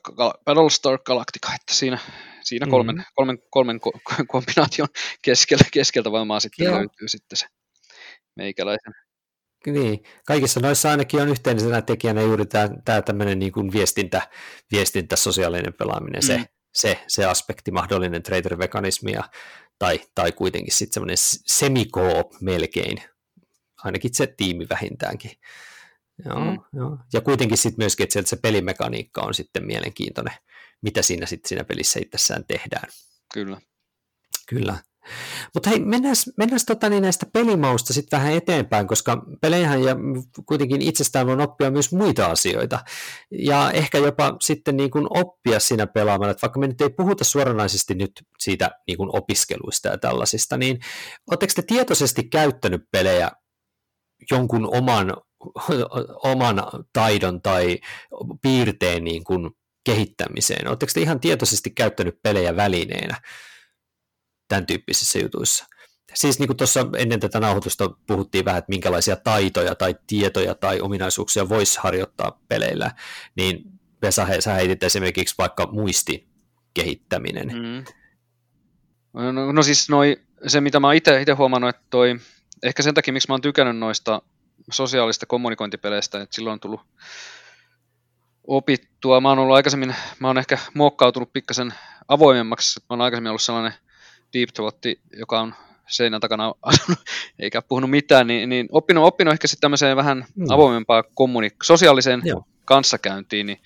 [0.46, 1.98] Battlestar Galactica, että siinä,
[2.46, 3.12] siinä kolmen, mm-hmm.
[3.16, 3.80] kolmen, kolmen
[4.28, 4.88] kombinaation
[5.22, 6.76] keskellä, keskeltä varmaan sitten Joo.
[6.76, 7.46] löytyy sitten se
[8.36, 8.94] meikäläisen
[9.72, 14.30] niin, kaikissa noissa ainakin on yhteisenä tekijänä juuri tämä, tämä tämmöinen niin kuin viestintä,
[14.72, 16.28] viestintä, sosiaalinen pelaaminen, mm.
[16.28, 19.24] se, se, se aspekti, mahdollinen trader-mekanismi ja,
[19.80, 21.86] tai, tai kuitenkin sitten semmoinen semi
[22.42, 22.98] melkein,
[23.84, 25.32] ainakin se tiimi vähintäänkin.
[26.26, 26.60] Joo, mm.
[26.74, 26.98] joo.
[27.14, 30.34] Ja kuitenkin sitten myöskin, että se pelimekaniikka on sitten mielenkiintoinen,
[30.82, 32.90] mitä siinä sitten siinä pelissä itsessään tehdään.
[33.34, 33.62] Kyllä.
[34.50, 34.78] Kyllä.
[35.54, 39.96] Mutta hei, mennään, mennään tota niin näistä pelimausta sitten vähän eteenpäin, koska pelejähän ja
[40.46, 42.80] kuitenkin itsestään on oppia myös muita asioita.
[43.32, 47.24] Ja ehkä jopa sitten niin kuin oppia siinä pelaamalla, että vaikka me nyt ei puhuta
[47.24, 50.80] suoranaisesti nyt siitä niin kuin opiskeluista ja tällaisista, niin
[51.32, 53.32] oletteko te tietoisesti käyttänyt pelejä
[54.32, 55.14] jonkun oman,
[56.34, 56.64] oman
[56.94, 57.80] taidon tai
[58.42, 59.52] piirteen niin kuin
[59.86, 60.68] kehittämiseen?
[60.68, 63.22] Oletteko te ihan tietoisesti käyttänyt pelejä välineenä?
[64.48, 65.66] tämän tyyppisissä jutuissa.
[66.14, 70.82] Siis niin kuin tuossa ennen tätä nauhoitusta puhuttiin vähän, että minkälaisia taitoja tai tietoja tai
[70.82, 72.92] ominaisuuksia voisi harjoittaa peleillä,
[73.36, 73.62] niin
[74.02, 76.28] Vesa, sä heitit esimerkiksi vaikka muistin
[76.74, 77.48] kehittäminen.
[77.48, 77.84] Mm.
[79.34, 80.18] No, no siis noi,
[80.48, 82.16] se, mitä mä itse huomannut, että toi,
[82.64, 84.22] ehkä sen takia, miksi mä oon tykännyt noista
[84.72, 86.82] sosiaalista kommunikointipeleistä, että silloin on tullut
[88.48, 89.22] opittua.
[89.22, 91.74] Mä oon ollut aikaisemmin, mä oon ehkä muokkautunut pikkasen
[92.08, 92.80] avoimemmaksi.
[92.80, 93.74] Mä oon aikaisemmin ollut sellainen
[94.34, 95.54] Deep Throatti, joka on
[95.88, 97.00] seinän takana asunut
[97.40, 100.46] eikä puhunut mitään, niin, niin oppinut, oppinut ehkä sitten tämmöiseen vähän mm.
[100.50, 102.44] avoimempaa kommunik- sosiaaliseen Joo.
[102.66, 103.60] kanssakäyntiin, niin,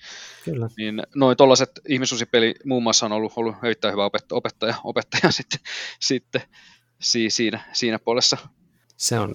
[0.44, 0.68] Kyllä.
[0.76, 5.60] niin noin tuollaiset ihmisuusipeli muun muassa on ollut, ollut erittäin hyvä opettaja, opettaja, opettaja sitten,
[6.00, 6.42] sitten
[7.28, 8.36] siinä, siinä puolessa.
[8.96, 9.34] Se on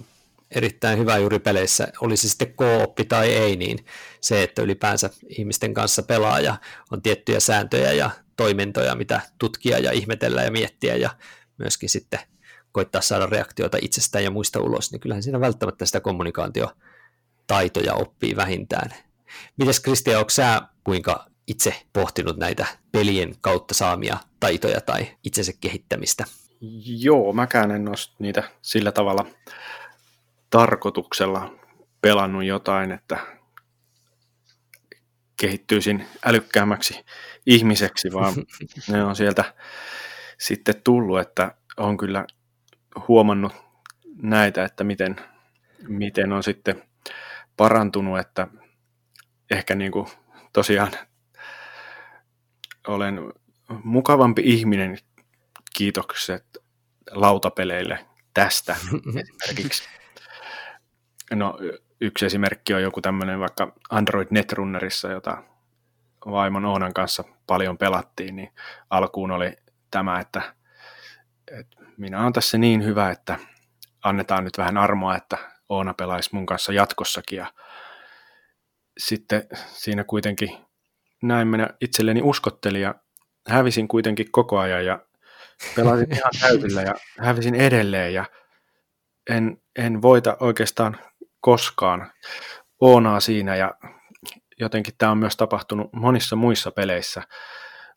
[0.50, 3.78] erittäin hyvä juuri peleissä, olisi sitten kooppi tai ei, niin
[4.20, 6.56] se, että ylipäänsä ihmisten kanssa pelaa ja
[6.90, 11.10] on tiettyjä sääntöjä ja toimintoja, mitä tutkia ja ihmetellä ja miettiä ja
[11.58, 12.20] myöskin sitten
[12.72, 18.90] koittaa saada reaktioita itsestään ja muista ulos, niin kyllähän siinä välttämättä sitä kommunikaatiotaitoja oppii vähintään.
[19.56, 26.24] Mites Kristian, onko sä kuinka itse pohtinut näitä pelien kautta saamia taitoja tai itsensä kehittämistä?
[26.84, 29.26] Joo, mäkään en ole niitä sillä tavalla
[30.50, 31.54] tarkoituksella
[32.00, 33.18] pelannut jotain, että
[35.40, 37.04] kehittyisin älykkäämmäksi
[37.46, 38.34] ihmiseksi, vaan
[38.90, 39.54] ne on sieltä
[40.38, 42.26] sitten tullut, että on kyllä
[43.08, 43.52] huomannut
[44.22, 45.16] näitä, että miten,
[45.88, 46.82] miten on sitten
[47.56, 48.48] parantunut, että
[49.50, 50.06] ehkä niin kuin
[50.52, 50.92] tosiaan
[52.86, 53.32] olen
[53.84, 54.98] mukavampi ihminen,
[55.76, 56.44] kiitokset
[57.10, 58.76] lautapeleille tästä
[59.20, 59.88] esimerkiksi.
[61.34, 61.58] No
[62.00, 65.42] yksi esimerkki on joku tämmöinen vaikka Android Netrunnerissa, jota
[66.26, 68.52] vaimon Oonan kanssa paljon pelattiin, niin
[68.90, 69.56] alkuun oli
[69.90, 70.42] tämä, että,
[71.60, 73.38] että minä olen tässä niin hyvä, että
[74.02, 77.36] annetaan nyt vähän armoa, että Oona pelaisi mun kanssa jatkossakin.
[77.36, 77.52] Ja
[78.98, 80.50] sitten siinä kuitenkin
[81.22, 82.94] näin minä itselleni uskottelin ja
[83.48, 85.00] hävisin kuitenkin koko ajan ja
[85.76, 88.24] pelasin ihan täysillä ja hävisin edelleen ja
[89.30, 90.96] en, en voita oikeastaan
[91.46, 92.12] koskaan
[92.80, 93.74] Oonaa siinä ja
[94.60, 97.22] jotenkin tämä on myös tapahtunut monissa muissa peleissä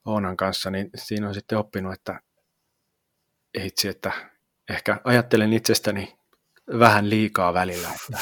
[0.05, 2.19] Oonan kanssa, niin siinä on sitten oppinut, että
[3.63, 4.11] itse, että
[4.69, 6.17] ehkä ajattelen itsestäni
[6.79, 8.17] vähän liikaa välillä, että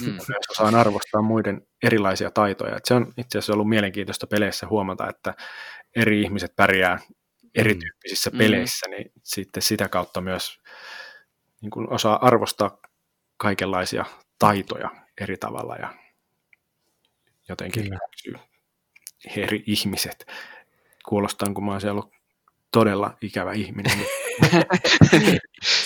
[0.00, 0.06] mm.
[0.28, 2.76] myös osaan arvostaa muiden erilaisia taitoja.
[2.76, 5.34] Että se on itse asiassa ollut mielenkiintoista peleissä huomata, että
[5.96, 6.98] eri ihmiset pärjää
[7.54, 8.38] erityyppisissä mm.
[8.38, 10.58] peleissä, niin sitten sitä kautta myös
[11.62, 12.78] niin kuin osaa arvostaa
[13.36, 14.04] kaikenlaisia
[14.38, 15.94] taitoja eri tavalla ja
[17.48, 17.82] jotenkin
[18.24, 18.38] Kyllä.
[19.36, 20.26] eri ihmiset.
[21.08, 22.12] Kuulostaa, kun mä olisin ollut
[22.72, 23.98] todella ikävä ihminen.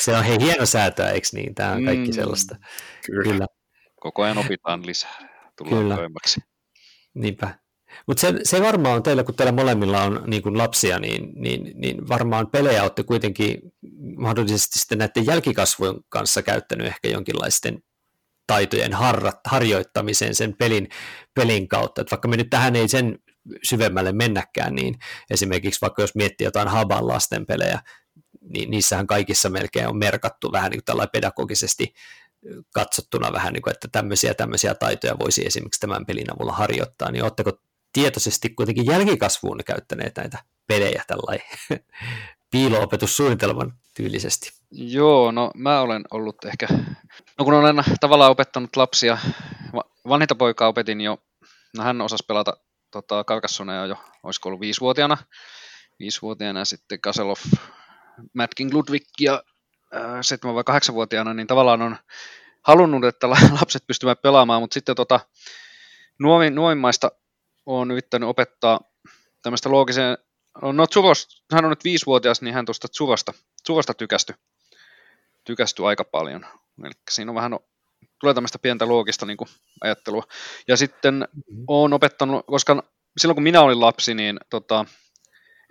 [0.04, 1.54] se on hei hieno säätöä, eikö niin?
[1.54, 2.56] Tämä on kaikki mm, sellaista.
[3.06, 3.22] Kyllä.
[3.22, 3.46] Kyllä.
[4.00, 5.16] Koko ajan opitaan lisää,
[5.58, 5.96] tullaan Kyllä.
[5.96, 6.40] Voimaksi.
[7.14, 7.58] Niinpä.
[8.06, 11.72] Mutta se, se varmaan on teillä, kun teillä molemmilla on niin kuin lapsia, niin, niin,
[11.74, 13.60] niin varmaan pelejä olette kuitenkin
[14.16, 17.82] mahdollisesti sitten näiden jälkikasvujen kanssa käyttänyt ehkä jonkinlaisten
[18.50, 20.88] taitojen harra, harjoittamiseen sen pelin,
[21.34, 22.00] pelin kautta.
[22.00, 23.18] Et vaikka me nyt tähän ei sen
[23.62, 24.94] syvemmälle mennäkään, niin
[25.30, 27.80] esimerkiksi vaikka jos miettii jotain Haban lastenpelejä,
[28.40, 31.94] niin niissähän kaikissa melkein on merkattu vähän niin kuin pedagogisesti
[32.74, 37.22] katsottuna vähän niin kuin, että tämmöisiä tämmöisiä taitoja voisi esimerkiksi tämän pelin avulla harjoittaa, niin
[37.22, 37.52] oletteko
[37.92, 41.46] tietoisesti kuitenkin jälkikasvuun käyttäneet näitä pelejä tällainen
[42.50, 44.52] piilo-opetussuunnitelman tyylisesti?
[44.70, 46.68] Joo, no mä olen ollut ehkä,
[47.38, 49.18] no kun olen tavallaan opettanut lapsia,
[50.08, 51.18] vanhinta poikaa opetin jo,
[51.76, 52.56] no hän osasi pelata
[52.90, 55.16] tota, Carcassonea jo, olisiko ollut viisivuotiaana,
[55.98, 57.36] viisivuotiaana sitten Kaselov,
[58.34, 59.42] Mad King Ludwig ja
[59.94, 61.96] äh, 7- vai 8-vuotiaana, niin tavallaan on
[62.62, 63.30] halunnut, että
[63.60, 65.20] lapset pystyvät pelaamaan, mutta sitten tota,
[66.18, 67.10] nuovin, nuovimmaista
[67.66, 68.80] on yrittänyt opettaa
[69.42, 70.18] tämmöistä loogiseen,
[70.62, 73.32] no Tsuvos, hän on nyt viisivuotias, niin hän tuosta Tsuvasta,
[73.62, 74.34] Tsuvasta tykästy,
[75.44, 76.46] tykästy aika paljon.
[76.84, 77.58] Eli siinä on vähän,
[78.20, 79.48] tulee tämmöistä pientä loogista niin kuin,
[79.80, 80.22] ajattelua.
[80.68, 81.64] Ja sitten mm-hmm.
[81.68, 82.82] olen opettanut, koska
[83.18, 84.84] silloin kun minä olin lapsi, niin tota,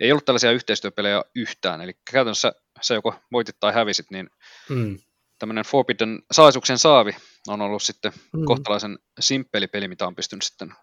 [0.00, 1.80] ei ollut tällaisia yhteistyöpelejä yhtään.
[1.80, 4.30] Eli käytännössä se joko voitit tai hävisit, niin
[4.68, 4.98] mm.
[5.38, 7.16] tämmöinen Forbidden salaisuuksien saavi
[7.48, 8.44] on ollut sitten mm.
[8.44, 10.74] kohtalaisen simppeli peli, mitä on pystynyt sitten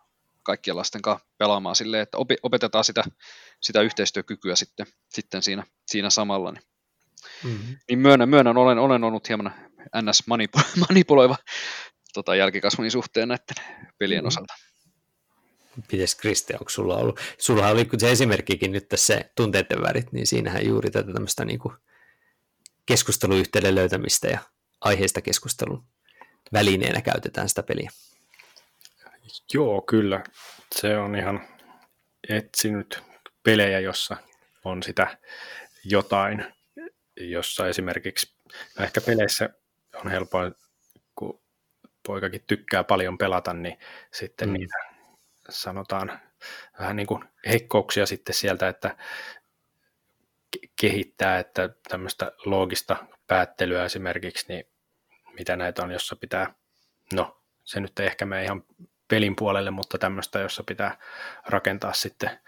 [0.47, 3.03] kaikkien lasten kanssa pelaamaan silleen, että opetetaan sitä,
[3.61, 6.51] sitä yhteistyökykyä sitten, sitten siinä, siinä samalla.
[6.51, 6.63] Niin,
[7.43, 7.75] mm-hmm.
[7.89, 9.53] niin myönnän, myönnän olen, olen ollut hieman
[10.01, 11.35] NS-manipuloiva
[12.13, 13.55] tota, jälkikasvun suhteen näiden
[13.97, 14.27] pelien mm-hmm.
[14.27, 14.53] osalta.
[15.91, 20.65] Pitäis Kristi, onko sulla ollut, sulla oli se esimerkkikin nyt tässä tunteiden värit, niin siinähän
[20.65, 21.73] juuri tätä tämmöistä niin kuin
[22.85, 24.39] keskusteluyhteyden löytämistä ja
[24.81, 25.85] aiheesta keskustelun
[26.53, 27.89] välineenä käytetään sitä peliä.
[29.53, 30.23] Joo, kyllä.
[30.75, 31.47] Se on ihan
[32.29, 33.03] etsinyt
[33.43, 34.17] pelejä, jossa
[34.63, 35.17] on sitä
[35.83, 36.53] jotain,
[37.17, 38.35] jossa esimerkiksi,
[38.79, 39.49] no ehkä peleissä
[39.95, 40.55] on helpoin,
[41.15, 41.41] kun
[42.07, 43.77] poikakin tykkää paljon pelata, niin
[44.13, 44.53] sitten mm.
[44.53, 44.75] niitä
[45.49, 46.19] sanotaan
[46.79, 48.97] vähän niin kuin heikkouksia sitten sieltä, että
[50.81, 54.65] kehittää, että tämmöistä loogista päättelyä esimerkiksi, niin
[55.33, 56.53] mitä näitä on, jossa pitää,
[57.13, 58.63] no se nyt ei ehkä mene ihan
[59.07, 60.97] pelin puolelle, mutta tämmöistä, jossa pitää
[61.45, 62.39] rakentaa sitten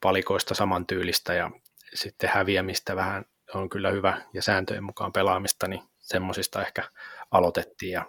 [0.00, 1.50] palikoista samantyylistä ja
[1.94, 3.24] sitten häviämistä vähän
[3.54, 6.82] on kyllä hyvä ja sääntöjen mukaan pelaamista, niin semmoisista ehkä
[7.30, 8.04] aloitettiin ja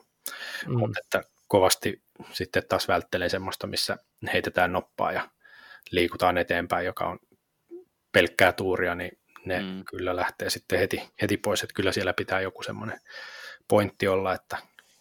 [0.67, 0.79] mm.
[0.79, 3.97] mutta että kovasti sitten taas välttelee semmoista, missä
[4.33, 5.29] heitetään noppaa ja
[5.91, 7.19] liikutaan eteenpäin, joka on
[8.11, 9.85] pelkkää tuuria, niin ne mm.
[9.85, 13.01] kyllä lähtee sitten heti, heti pois, että kyllä siellä pitää joku semmoinen
[13.67, 14.57] pointti olla, että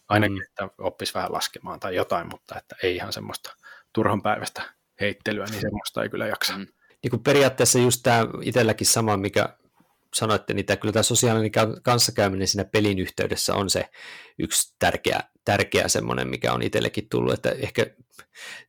[0.08, 0.42] ainakin, mm.
[0.42, 3.56] että oppisi vähän laskemaan tai jotain, mutta että ei ihan semmoista
[3.92, 4.62] turhan päivästä
[5.00, 6.58] heittelyä, niin semmoista ei kyllä jaksa.
[6.58, 6.66] Mm.
[7.02, 9.48] Niin kuin periaatteessa just tämä itselläkin sama, mikä
[10.14, 11.50] sanoitte, niin tämä, kyllä tämä sosiaalinen
[11.82, 13.88] kanssakäyminen siinä pelin yhteydessä on se
[14.38, 17.86] yksi tärkeä, tärkeä semmoinen, mikä on itsellekin tullut, että ehkä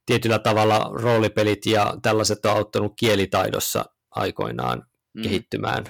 [0.05, 4.83] tietyllä tavalla roolipelit ja tällaiset on auttanut kielitaidossa aikoinaan
[5.13, 5.21] mm.
[5.21, 5.85] kehittymään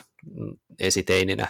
[0.80, 1.48] esiteininä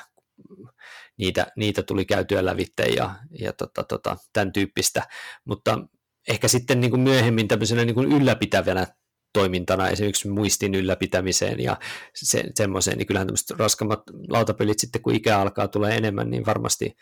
[1.18, 5.07] niitä, niitä tuli käytyä lävitte ja, ja tota, tota, tämän tyyppistä,
[5.45, 5.80] mutta
[6.28, 8.88] ehkä sitten niin kuin myöhemmin tämmöisenä niin kuin ylläpitävänä
[9.34, 11.78] toimintana esimerkiksi muistin ylläpitämiseen ja
[12.16, 16.95] se, semmoiseen, niin kyllähän tämmöiset raskammat lautapelit sitten, kun ikä alkaa tulee enemmän, niin varmasti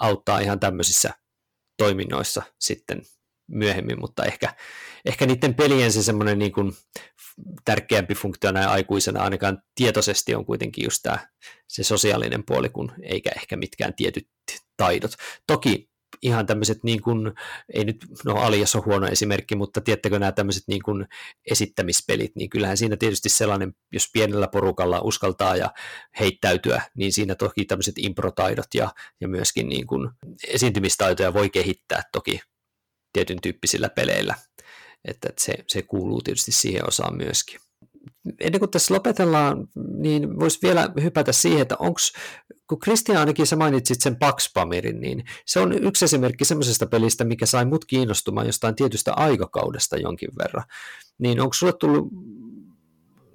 [0.00, 1.10] auttaa ihan tämmöisissä
[1.78, 3.02] toiminnoissa sitten
[3.48, 4.54] myöhemmin, mutta ehkä,
[5.04, 6.72] ehkä niiden pelien se semmoinen niin kuin
[7.64, 11.18] tärkeämpi funktio näin aikuisena ainakaan tietoisesti on kuitenkin just tämä
[11.68, 14.28] se sosiaalinen puoli, kun eikä ehkä mitkään tietyt
[14.76, 15.12] taidot.
[15.46, 17.32] Toki ihan tämmöiset niin kuin,
[17.74, 21.06] ei nyt, no Alias on huono esimerkki, mutta tiettäkö nämä tämmöiset niin kuin
[21.50, 25.70] esittämispelit, niin kyllähän siinä tietysti sellainen, jos pienellä porukalla uskaltaa ja
[26.20, 28.90] heittäytyä, niin siinä toki tämmöiset improtaidot ja,
[29.20, 30.10] ja myöskin niin kuin
[30.48, 32.40] esiintymistaitoja voi kehittää toki
[33.14, 34.34] tietyn tyyppisillä peleillä,
[35.04, 37.60] että, että se, se kuuluu tietysti siihen osaan myöskin
[38.40, 42.00] ennen kuin tässä lopetellaan, niin voisi vielä hypätä siihen, että onko,
[42.68, 47.46] kun Kristian ainakin sä mainitsit sen Paxpamirin, niin se on yksi esimerkki semmoisesta pelistä, mikä
[47.46, 50.64] sai mut kiinnostumaan jostain tietystä aikakaudesta jonkin verran.
[51.18, 52.08] Niin onko sulle tullut,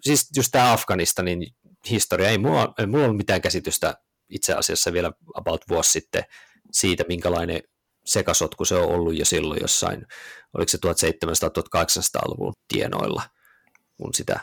[0.02, 1.48] siis just tämä Afganistanin
[1.90, 3.98] historia, ei mulla, ei mulla ole mitään käsitystä
[4.30, 6.24] itse asiassa vielä about vuosi sitten
[6.72, 7.62] siitä, minkälainen
[8.10, 10.06] sekasotku se on ollut jo silloin jossain,
[10.54, 13.24] oliko se 1700-1800-luvun tienoilla,
[13.98, 14.40] kun sitä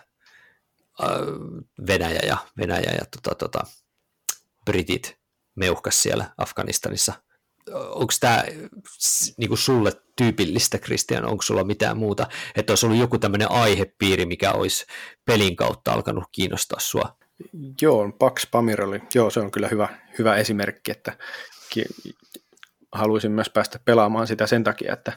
[1.87, 3.67] Venäjä ja, Venäjä ja tota, tota,
[4.64, 5.19] britit
[5.55, 7.12] meuhkas siellä Afganistanissa.
[7.75, 8.45] Onko tämä
[9.37, 14.53] niinku sulle tyypillistä, Christian, onko sulla mitään muuta, että olisi ollut joku tämmöinen aihepiiri, mikä
[14.53, 14.87] olisi
[15.25, 17.17] pelin kautta alkanut kiinnostaa sua?
[17.81, 19.89] Joo, Pax Pamir oli, joo se on kyllä hyvä,
[20.19, 21.19] hyvä esimerkki, että
[22.93, 25.12] haluaisin myös päästä pelaamaan sitä sen takia, että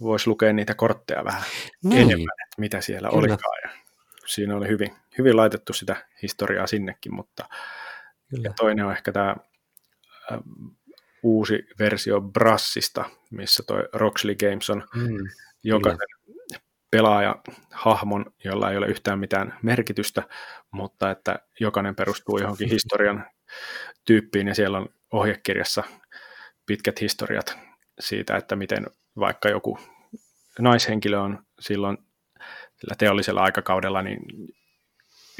[0.00, 1.42] voisi lukea niitä kortteja vähän
[1.84, 2.00] niin.
[2.02, 3.18] enemmän, että mitä siellä kyllä.
[3.18, 3.60] olikaan.
[3.64, 3.70] Ja
[4.26, 7.48] siinä oli hyvin, hyvin laitettu sitä historiaa sinnekin, mutta
[8.30, 8.52] kyllä.
[8.56, 9.36] toinen on ehkä tämä
[11.22, 15.28] uusi versio Brassista, missä toi Roxley Games on mm,
[15.62, 16.08] jokaisen
[16.90, 17.36] pelaaja
[17.72, 20.22] hahmon, jolla ei ole yhtään mitään merkitystä,
[20.70, 23.24] mutta että jokainen perustuu johonkin historian
[24.04, 25.84] tyyppiin ja siellä on ohjekirjassa
[26.66, 27.58] pitkät historiat
[28.00, 28.86] siitä, että miten
[29.18, 29.78] vaikka joku
[30.58, 31.98] naishenkilö on silloin
[32.80, 34.20] sillä teollisella aikakaudella niin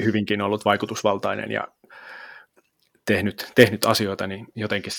[0.05, 1.69] hyvinkin ollut vaikutusvaltainen ja
[3.07, 4.93] tehnyt, tehnyt asioita, niin jotenkin,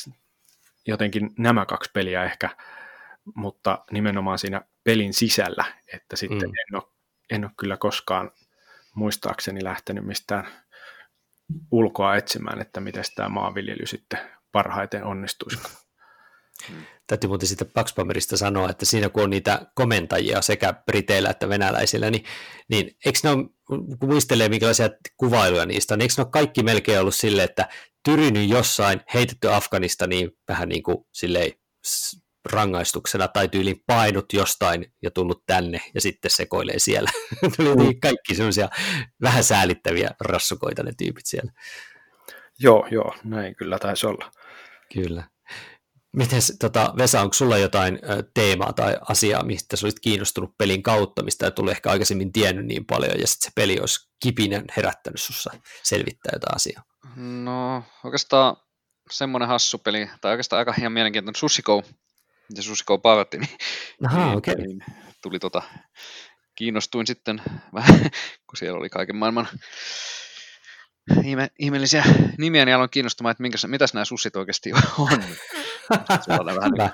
[0.87, 2.49] jotenkin nämä kaksi peliä ehkä,
[3.35, 6.53] mutta nimenomaan siinä pelin sisällä, että sitten mm.
[6.69, 6.93] en, ole,
[7.29, 8.31] en ole kyllä koskaan
[8.95, 10.47] muistaakseni lähtenyt mistään
[11.71, 14.19] ulkoa etsimään, että miten tämä maanviljely sitten
[14.51, 15.57] parhaiten onnistuisi.
[17.07, 22.11] Täytyy muuten sitten Paxpamerista sanoa, että siinä kun on niitä komentajia sekä briteillä että venäläisillä,
[22.11, 22.23] niin,
[22.69, 26.99] niin eikö ne ole, kun muistelee minkälaisia kuvailuja niistä, niin eikö ne ole kaikki melkein
[26.99, 27.67] ollut sille, että
[28.03, 31.51] tyrinyt jossain, heitetty Afganistaniin vähän niin kuin silleen
[32.51, 37.09] rangaistuksena tai tyyliin painut jostain ja tullut tänne ja sitten sekoilee siellä.
[37.57, 37.99] Tuli mm.
[38.01, 38.69] kaikki semmoisia
[39.21, 41.51] vähän säälittäviä rassukoita ne tyypit siellä.
[42.59, 44.31] Joo, joo, näin kyllä taisi olla.
[44.93, 45.23] Kyllä.
[46.17, 47.99] Miten, tota, Vesa, onko sulla jotain
[48.33, 52.65] teemaa tai asiaa, mistä sä olisit kiinnostunut pelin kautta, mistä et ole ehkä aikaisemmin tiennyt
[52.65, 55.51] niin paljon, ja sitten se peli olisi kipinen herättänyt sussa
[55.83, 56.83] selvittää jotain asiaa?
[57.15, 58.55] No, oikeastaan
[59.11, 61.83] semmoinen hassu peli, tai oikeastaan aika ihan mielenkiintoinen Susiko,
[62.55, 63.49] ja Susiko Party, niin,
[64.05, 64.55] Aha, niin, okay.
[64.55, 64.83] niin
[65.21, 65.61] tuli tota,
[66.55, 67.41] kiinnostuin sitten
[67.73, 67.99] vähän,
[68.47, 69.47] kun siellä oli kaiken maailman
[71.23, 72.03] ihme, ihmeellisiä
[72.37, 75.23] nimiä, niin aloin kiinnostumaan, että minkäs, mitäs nämä sussit oikeasti on.
[76.39, 76.91] On vähän niin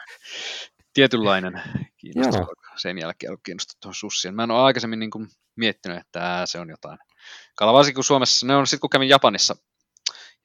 [0.93, 1.61] tietynlainen
[1.97, 2.35] kiinnostus.
[2.35, 2.53] Joo.
[2.75, 4.35] Sen jälkeen ollut kiinnostunut tuohon sussien.
[4.35, 6.99] Mä en ole aikaisemmin niin kuin miettinyt, että se on jotain.
[7.55, 9.55] Kala varsinkin kun Suomessa, ne on sitten kun kävin Japanissa,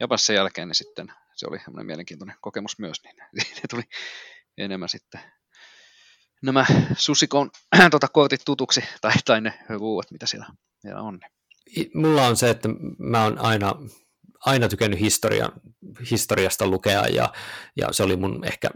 [0.01, 3.17] Japanissa sen jälkeen, niin sitten se oli semmoinen mielenkiintoinen kokemus myös, niin
[3.57, 3.83] ne tuli
[4.59, 5.21] enemmän sitten
[6.43, 7.51] nämä susikon
[7.91, 10.47] tota, kortit tutuksi, tai, tai ne ruuat, mitä siellä,
[10.79, 11.21] siellä on.
[11.77, 12.69] Niin mulla on se, että
[12.99, 13.75] mä oon aina,
[14.47, 15.49] aina tykännyt historia,
[16.11, 17.33] historiasta lukea ja,
[17.77, 18.71] ja se oli mun ehkä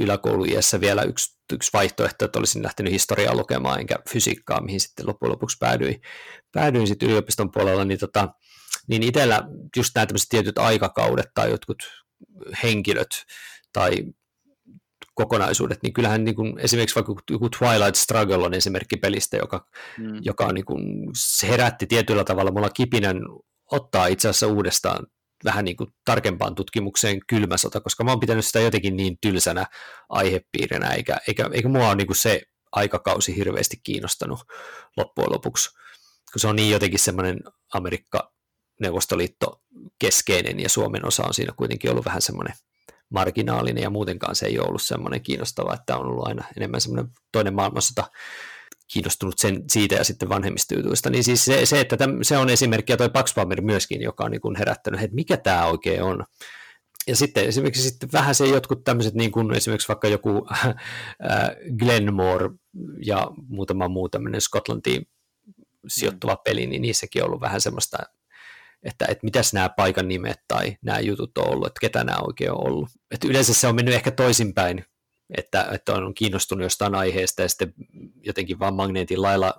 [0.00, 5.32] yläkouluiässä vielä yksi, yksi vaihtoehto, että olisin lähtenyt historiaa lukemaan enkä fysiikkaa, mihin sitten loppujen
[5.32, 6.00] lopuksi päädyin,
[6.52, 8.28] päädyin sitten yliopiston puolella, niin, tota,
[8.88, 9.42] niin itsellä
[9.76, 11.82] just nämä tämmöiset tietyt aikakaudet tai jotkut
[12.62, 13.24] henkilöt
[13.72, 14.04] tai
[15.14, 19.66] kokonaisuudet, niin kyllähän niin kuin, esimerkiksi vaikka joku Twilight Struggle on esimerkki pelistä, joka,
[19.98, 20.18] mm.
[20.20, 23.16] joka niin kuin, se herätti tietyllä tavalla mulla kipinän
[23.70, 25.06] ottaa itse asiassa uudestaan
[25.44, 29.66] vähän niin kuin tarkempaan tutkimukseen kylmä sota, koska mä oon pitänyt sitä jotenkin niin tylsänä
[30.08, 32.42] aihepiirinä, eikä, eikä, eikä mua ole niin kuin se
[32.72, 34.40] aikakausi hirveästi kiinnostanut
[34.96, 35.70] loppujen lopuksi,
[36.32, 37.40] kun se on niin jotenkin semmoinen
[37.74, 38.32] Amerikka
[38.80, 39.62] Neuvostoliitto
[39.98, 42.54] keskeinen ja Suomen osa on siinä kuitenkin ollut vähän semmoinen
[43.10, 47.12] marginaalinen ja muutenkaan se ei ole ollut semmoinen kiinnostava, että on ollut aina enemmän semmoinen
[47.32, 48.10] toinen maailmansota
[48.92, 51.10] kiinnostunut sen, siitä ja sitten vanhemmista jutuista.
[51.10, 54.24] Niin siis se, se että täm, se on esimerkki, ja toi Pax Palmer myöskin, joka
[54.24, 56.24] on niin kuin herättänyt, että mikä tämä oikein on.
[57.06, 60.74] Ja sitten esimerkiksi sitten vähän se jotkut tämmöiset, niin kuin esimerkiksi vaikka joku äh,
[61.78, 62.50] Glenmore
[63.06, 65.08] ja muutama muu tämmöinen Skotlantiin
[65.88, 67.98] sijoittuva peli, niin niissäkin on ollut vähän semmoista
[68.84, 72.50] että, että mitäs nämä paikan nimet tai nämä jutut on ollut, että ketä nämä oikein
[72.50, 72.88] on ollut.
[73.10, 74.84] Että yleensä se on mennyt ehkä toisinpäin,
[75.36, 77.74] että, että on kiinnostunut jostain aiheesta ja sitten
[78.22, 79.54] jotenkin vaan magneetin lailla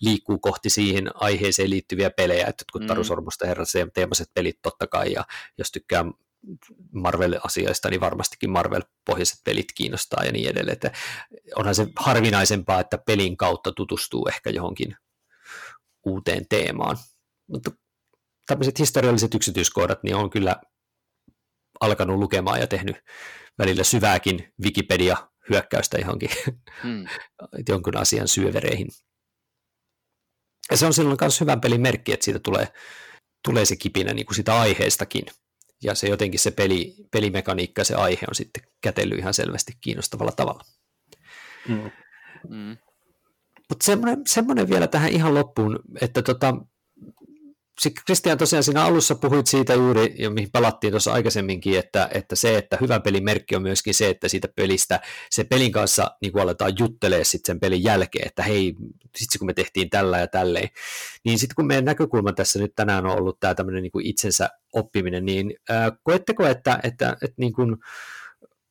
[0.00, 2.86] liikkuu kohti siihen aiheeseen liittyviä pelejä, että kun mm.
[2.86, 5.24] Taru Sormusta herrat teemaiset pelit totta kai, ja
[5.58, 6.04] jos tykkää
[6.92, 10.72] Marvel-asioista, niin varmastikin Marvel-pohjaiset pelit kiinnostaa ja niin edelleen.
[10.72, 10.92] Että
[11.56, 14.96] onhan se harvinaisempaa, että pelin kautta tutustuu ehkä johonkin
[16.06, 16.96] uuteen teemaan.
[17.46, 17.70] Mutta
[18.46, 20.56] tämmöiset historialliset yksityiskohdat, niin on kyllä
[21.80, 22.96] alkanut lukemaan ja tehnyt
[23.60, 26.30] välillä syvääkin Wikipedia-hyökkäystä johonkin
[26.82, 27.06] hmm.
[27.68, 28.88] jonkun asian syövereihin.
[30.70, 32.68] Ja se on silloin myös hyvän pelin merkki, että siitä tulee,
[33.44, 35.26] tulee se kipinä niin kuin sitä aiheestakin.
[35.82, 40.32] Ja se jotenkin se peli, pelimekaniikka ja se aihe on sitten kätellyt ihan selvästi kiinnostavalla
[40.32, 40.64] tavalla.
[41.68, 41.90] Hmm.
[42.48, 42.76] Hmm.
[43.68, 46.54] Mutta semmoinen, semmoinen vielä tähän ihan loppuun, että tota,
[48.06, 52.58] Kristian tosiaan siinä alussa puhuit siitä juuri, ja mihin palattiin tuossa aikaisemminkin, että, että se,
[52.58, 55.00] että hyvä pelimerkki on myöskin se, että siitä pelistä,
[55.30, 58.74] se pelin kanssa niin kuin aletaan juttelee sitten sen pelin jälkeen, että hei,
[59.16, 60.68] sitten kun me tehtiin tällä ja tälleen,
[61.24, 64.48] niin sitten kun meidän näkökulma tässä nyt tänään on ollut tämä tämmöinen niin kuin itsensä
[64.72, 67.76] oppiminen, niin äh, koetteko, että, että, että niin kuin,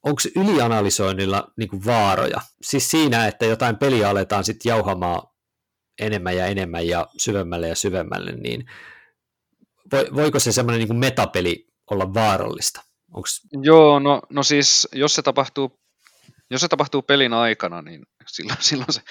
[0.03, 2.41] onko ylianalysoinnilla niin kuin vaaroja?
[2.61, 5.21] Siis siinä, että jotain peliä aletaan sitten jauhamaan
[5.99, 8.65] enemmän ja enemmän ja syvemmälle ja syvemmälle, niin
[10.15, 12.81] voiko se semmoinen niin metapeli olla vaarallista?
[13.13, 13.41] Onks...
[13.61, 15.79] Joo, no, no siis jos se tapahtuu
[16.49, 19.01] jos se tapahtuu pelin aikana, niin silloin, silloin, se,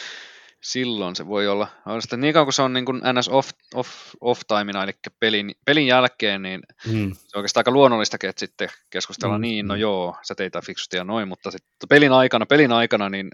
[0.63, 1.69] silloin se voi olla.
[2.05, 5.55] Että niin kauan kuin se on niin kuin NS off, off, off timena, eli pelin,
[5.65, 7.13] pelin jälkeen, niin mm.
[7.15, 9.43] se on oikeastaan aika luonnollistakin, että sitten keskustellaan mm.
[9.43, 9.81] niin, no mm.
[9.81, 13.31] joo, sä teit fiksusti ja noin, mutta sitten pelin aikana, pelin aikana, niin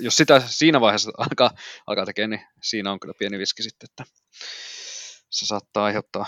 [0.00, 1.50] jos sitä siinä vaiheessa alkaa,
[1.86, 4.04] alkaa tekemään, niin siinä on kyllä pieni viski sitten, että
[5.34, 6.26] se saattaa aiheuttaa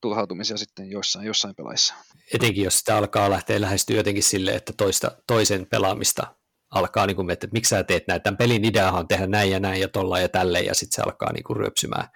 [0.00, 1.94] tuhautumisia sitten joissain, jossain pelaissa.
[2.34, 6.34] Etenkin jos sitä alkaa lähteä lähestyä jotenkin sille, että toista, toisen pelaamista
[6.70, 9.60] alkaa, niin kuin, että miksi sä teet näin, tämän pelin ideahan on tehdä näin ja
[9.60, 12.08] näin ja tolla ja tälleen, ja sitten se alkaa niin kuin ryöpsymään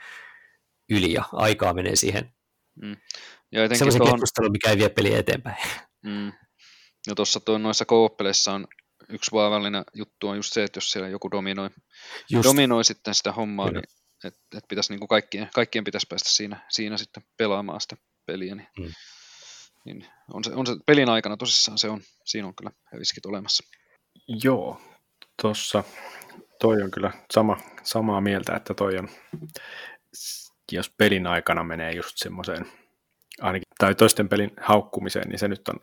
[0.91, 2.35] yli ja aikaa menee siihen.
[2.83, 2.97] Mm.
[3.53, 4.15] Ja Sellaisen tuohon...
[4.15, 5.57] keskustelun, mikä ei vie peliä eteenpäin.
[6.03, 6.33] Mm.
[7.07, 8.17] Ja tuossa noissa co
[8.53, 8.67] on
[9.09, 11.71] yksi vaarallinen juttu on just se, että jos siellä joku dominoi,
[12.31, 12.49] just.
[12.49, 13.81] dominoi sitten sitä hommaa, Kyllä.
[13.81, 17.97] niin että et pitäisi niin kuin kaikkien, kaikkien pitäisi päästä siinä, siinä sitten pelaamaan sitä
[18.27, 18.93] peliä, niin, mm.
[19.85, 23.65] niin on, se, on se pelin aikana tosissaan se on, siinä on kyllä riskit olemassa.
[24.45, 24.81] Joo,
[25.43, 25.85] tuossa
[26.61, 29.09] toi on kyllä sama, samaa mieltä, että toi on,
[30.73, 32.67] jos pelin aikana menee just semmoiseen,
[33.41, 35.81] ainakin, tai toisten pelin haukkumiseen, niin se nyt on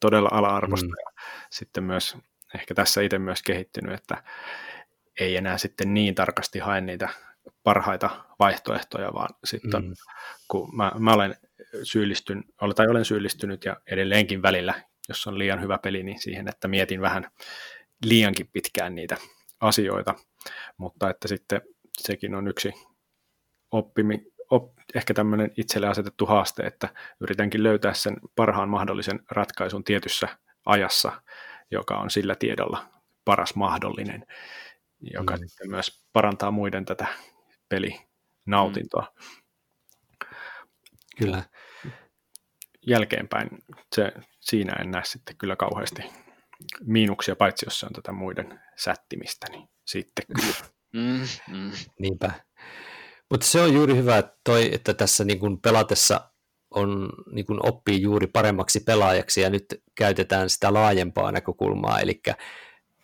[0.00, 0.86] todella ala-arvosta.
[0.86, 0.92] Mm.
[1.06, 2.16] Ja sitten myös
[2.54, 4.22] ehkä tässä itse myös kehittynyt, että
[5.20, 7.08] ei enää sitten niin tarkasti hae niitä
[7.62, 9.92] parhaita vaihtoehtoja, vaan sitten mm.
[10.48, 11.34] kun mä, mä olen
[11.82, 12.44] syyllistyn,
[12.76, 14.74] tai olen syyllistynyt ja edelleenkin välillä,
[15.08, 17.30] jos on liian hyvä peli, niin siihen, että mietin vähän
[18.04, 19.16] liiankin pitkään niitä
[19.60, 20.14] asioita,
[20.76, 21.60] mutta että sitten
[21.98, 22.72] sekin on yksi
[23.70, 26.88] oppimi, op, ehkä tämmöinen itselle asetettu haaste, että
[27.20, 30.28] yritänkin löytää sen parhaan mahdollisen ratkaisun tietyssä
[30.66, 31.22] ajassa,
[31.70, 32.88] joka on sillä tiedolla
[33.24, 34.26] paras mahdollinen,
[35.00, 35.40] joka mm.
[35.46, 37.06] sitten myös parantaa muiden tätä
[37.68, 39.12] pelinautintoa.
[39.16, 39.28] Mm.
[41.18, 41.42] Kyllä.
[42.86, 43.48] Jälkeenpäin
[43.94, 46.02] se, siinä en näe sitten kyllä kauheasti
[46.80, 50.54] miinuksia, paitsi jos se on tätä muiden sättimistä, niin sitten kyllä.
[50.92, 51.70] Mm, mm.
[51.98, 52.30] Niinpä.
[53.30, 56.30] Mutta se on juuri hyvä, että, toi, että tässä niin kun pelatessa
[56.70, 62.20] on, niin kun oppii juuri paremmaksi pelaajaksi ja nyt käytetään sitä laajempaa näkökulmaa, eli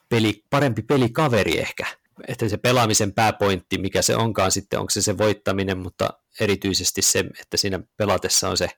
[0.09, 1.87] peli, parempi pelikaveri ehkä,
[2.29, 6.11] että se pelaamisen pääpointti, mikä se onkaan sitten, onko se se voittaminen, mutta
[6.41, 8.69] erityisesti se, että siinä pelatessa on se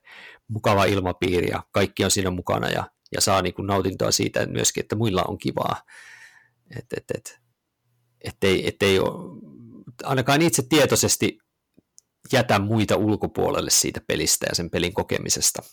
[0.47, 4.81] mukava ilmapiiri ja kaikki on siinä mukana ja, ja saa niin kuin nautintoa siitä myöskin,
[4.81, 5.81] että muilla on kivaa.
[6.77, 7.39] Et, et, et,
[8.21, 9.41] ettei, ettei ole,
[10.03, 11.39] ainakaan itse tietoisesti
[12.33, 15.63] jätä muita ulkopuolelle siitä pelistä ja sen pelin kokemisesta.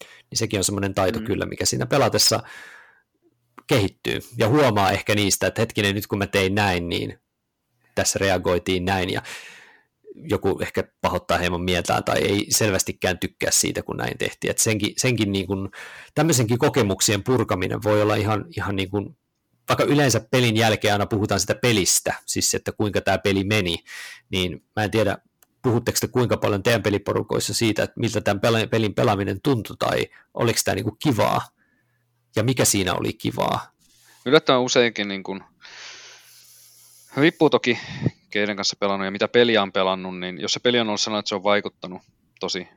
[0.00, 1.26] Niin sekin on semmoinen taito mm.
[1.26, 2.42] kyllä, mikä siinä pelatessa
[3.66, 7.18] kehittyy ja huomaa ehkä niistä, että hetkinen, nyt kun mä tein näin, niin
[7.94, 9.22] tässä reagoitiin näin ja
[10.14, 14.50] joku ehkä pahoittaa hieman mieltään tai ei selvästikään tykkää siitä, kun näin tehtiin.
[14.50, 15.68] Että senkin, senkin niin kuin,
[16.14, 19.16] tämmöisenkin kokemuksien purkaminen voi olla ihan, ihan niin kuin,
[19.68, 23.76] vaikka yleensä pelin jälkeen aina puhutaan sitä pelistä, siis että kuinka tämä peli meni,
[24.30, 25.18] niin mä en tiedä,
[25.62, 28.40] puhutteko te kuinka paljon teidän peliporukoissa siitä, että miltä tämän
[28.70, 31.48] pelin pelaaminen tuntui tai oliko tämä niin kivaa
[32.36, 33.72] ja mikä siinä oli kivaa?
[34.26, 35.44] Yllättävän useinkin niin kuin,
[37.16, 37.78] riippuu toki
[38.30, 41.20] keiden kanssa pelannut ja mitä peliä on pelannut, niin jos se peli on ollut sellainen,
[41.20, 42.02] että se on vaikuttanut
[42.40, 42.68] tosi,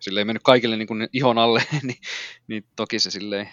[0.00, 2.00] sille ei mennyt kaikille niin kuin ihon alle, niin,
[2.48, 3.48] niin toki se silleen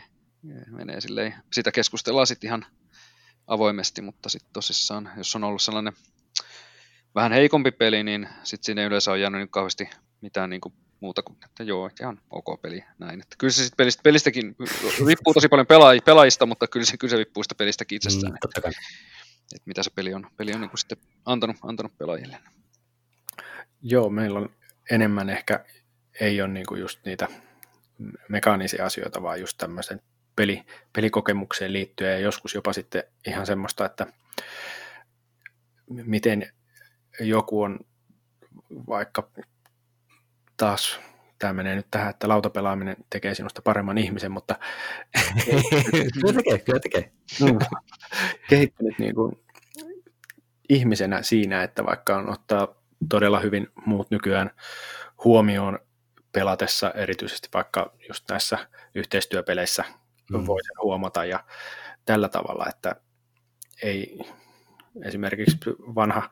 [0.72, 2.66] menee silleen, sitä keskustellaan sitten ihan
[3.48, 5.94] avoimesti, mutta sitten tosissaan, jos on ollut sellainen
[7.16, 9.90] vähän heikompi peli, niin sitten siinä yleensä on jäänyt niin kauheasti
[10.22, 13.22] mitään niin kuin muuta kuin, että joo, ihan ok peli, näin.
[13.22, 14.56] Että kyllä se sitten pelistä, pelistäkin
[15.06, 18.34] riippuu tosi paljon pelaaj, pelaajista, mutta kyllä se, kyllä se riippuu sitä pelistäkin itsestään.
[18.34, 18.72] Mm, totta kai.
[19.56, 22.38] Että mitä se peli on, peli on niin kuin sitten antanut, antanut pelaajille.
[23.82, 24.50] Joo, meillä on
[24.92, 25.66] enemmän ehkä,
[26.20, 27.28] ei ole niin kuin just niitä
[28.30, 30.02] mekaanisia asioita, vaan just tämmöisen
[30.36, 34.08] peli, pelikokemukseen liittyen ja joskus jopa sitten ihan semmoista, että
[35.90, 36.52] miten
[37.20, 37.80] joku on
[38.70, 39.30] vaikka
[40.58, 41.00] taas
[41.40, 44.56] tämä menee nyt tähän, että lautapelaaminen tekee sinusta paremman ihmisen, mutta
[46.14, 47.12] kyllä tekee, kyllä tekee.
[48.50, 49.40] kehittynyt niin kuin
[50.70, 52.68] ihmisenä siinä, että vaikka on ottaa
[53.10, 54.52] todella hyvin muut nykyään
[55.24, 55.80] huomioon
[56.32, 58.58] pelatessa, erityisesti vaikka just näissä
[58.96, 59.84] yhteistyöpeleissä
[60.32, 60.46] mm.
[60.48, 61.44] voi sen huomata ja
[62.06, 62.96] tällä tavalla, että
[63.84, 64.20] ei
[65.06, 65.58] esimerkiksi
[65.96, 66.30] vanha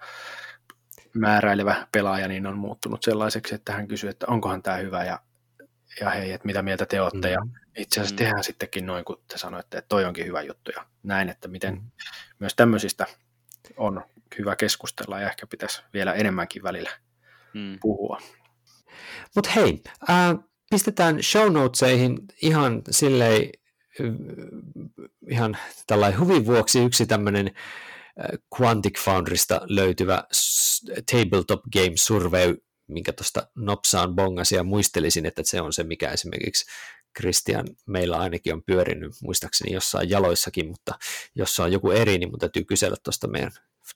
[1.15, 5.19] määräilevä pelaaja niin on muuttunut sellaiseksi, että hän kysyy, että onkohan tämä hyvä ja,
[6.01, 7.27] ja hei, että mitä mieltä te olette.
[7.27, 7.33] Mm.
[7.33, 7.39] Ja
[7.77, 8.17] itse asiassa mm.
[8.17, 11.73] tehdään sittenkin noin, kun te sanoitte, että toi onkin hyvä juttu ja näin, että miten
[11.73, 11.91] mm.
[12.39, 13.05] myös tämmöisistä
[13.77, 14.03] on
[14.37, 16.91] hyvä keskustella ja ehkä pitäisi vielä enemmänkin välillä
[17.53, 17.77] mm.
[17.81, 18.21] puhua.
[19.35, 20.35] Mutta hei, äh,
[20.69, 23.49] pistetään show notesihin ihan silleen
[25.29, 25.57] ihan
[25.87, 27.51] tällainen huvin vuoksi yksi tämmöinen
[28.59, 30.23] Quantic Foundrysta löytyvä
[31.11, 32.57] Tabletop Game Survey,
[32.87, 36.65] minkä tuosta nopsaan bongasi ja muistelisin, että se on se, mikä esimerkiksi
[37.17, 40.93] Christian meillä ainakin on pyörinyt, muistaakseni jossain jaloissakin, mutta
[41.35, 43.51] jos on joku eri, niin mun täytyy kysellä tuosta meidän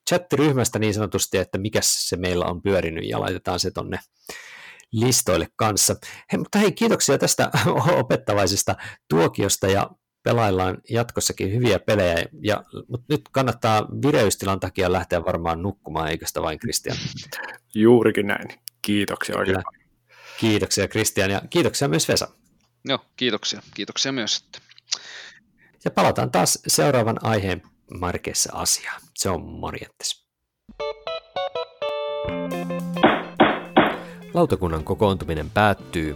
[0.10, 4.00] chattiryhmästä niin sanotusti, että mikä se meillä on pyörinyt ja laitetaan se tonne
[4.92, 5.96] listoille kanssa.
[6.32, 7.52] Hei, mutta hei, kiitoksia tästä
[8.00, 8.76] opettavaisesta
[9.10, 9.90] tuokiosta ja
[10.24, 16.42] pelaillaan jatkossakin hyviä pelejä, ja, mutta nyt kannattaa vireystilan takia lähteä varmaan nukkumaan, eikö sitä
[16.42, 16.98] vain Kristian?
[17.76, 18.48] Juurikin näin.
[18.82, 19.80] Kiitoksia oikein Kyllä.
[20.40, 22.28] Kiitoksia Kristian ja kiitoksia myös Vesa.
[22.86, 23.62] Joo, kiitoksia.
[23.74, 24.46] Kiitoksia myös.
[25.86, 27.62] Ja palataan taas seuraavan aiheen
[28.00, 29.02] markeissa asiaan.
[29.16, 30.26] Se on morjentes.
[34.34, 36.16] Lautakunnan kokoontuminen päättyy.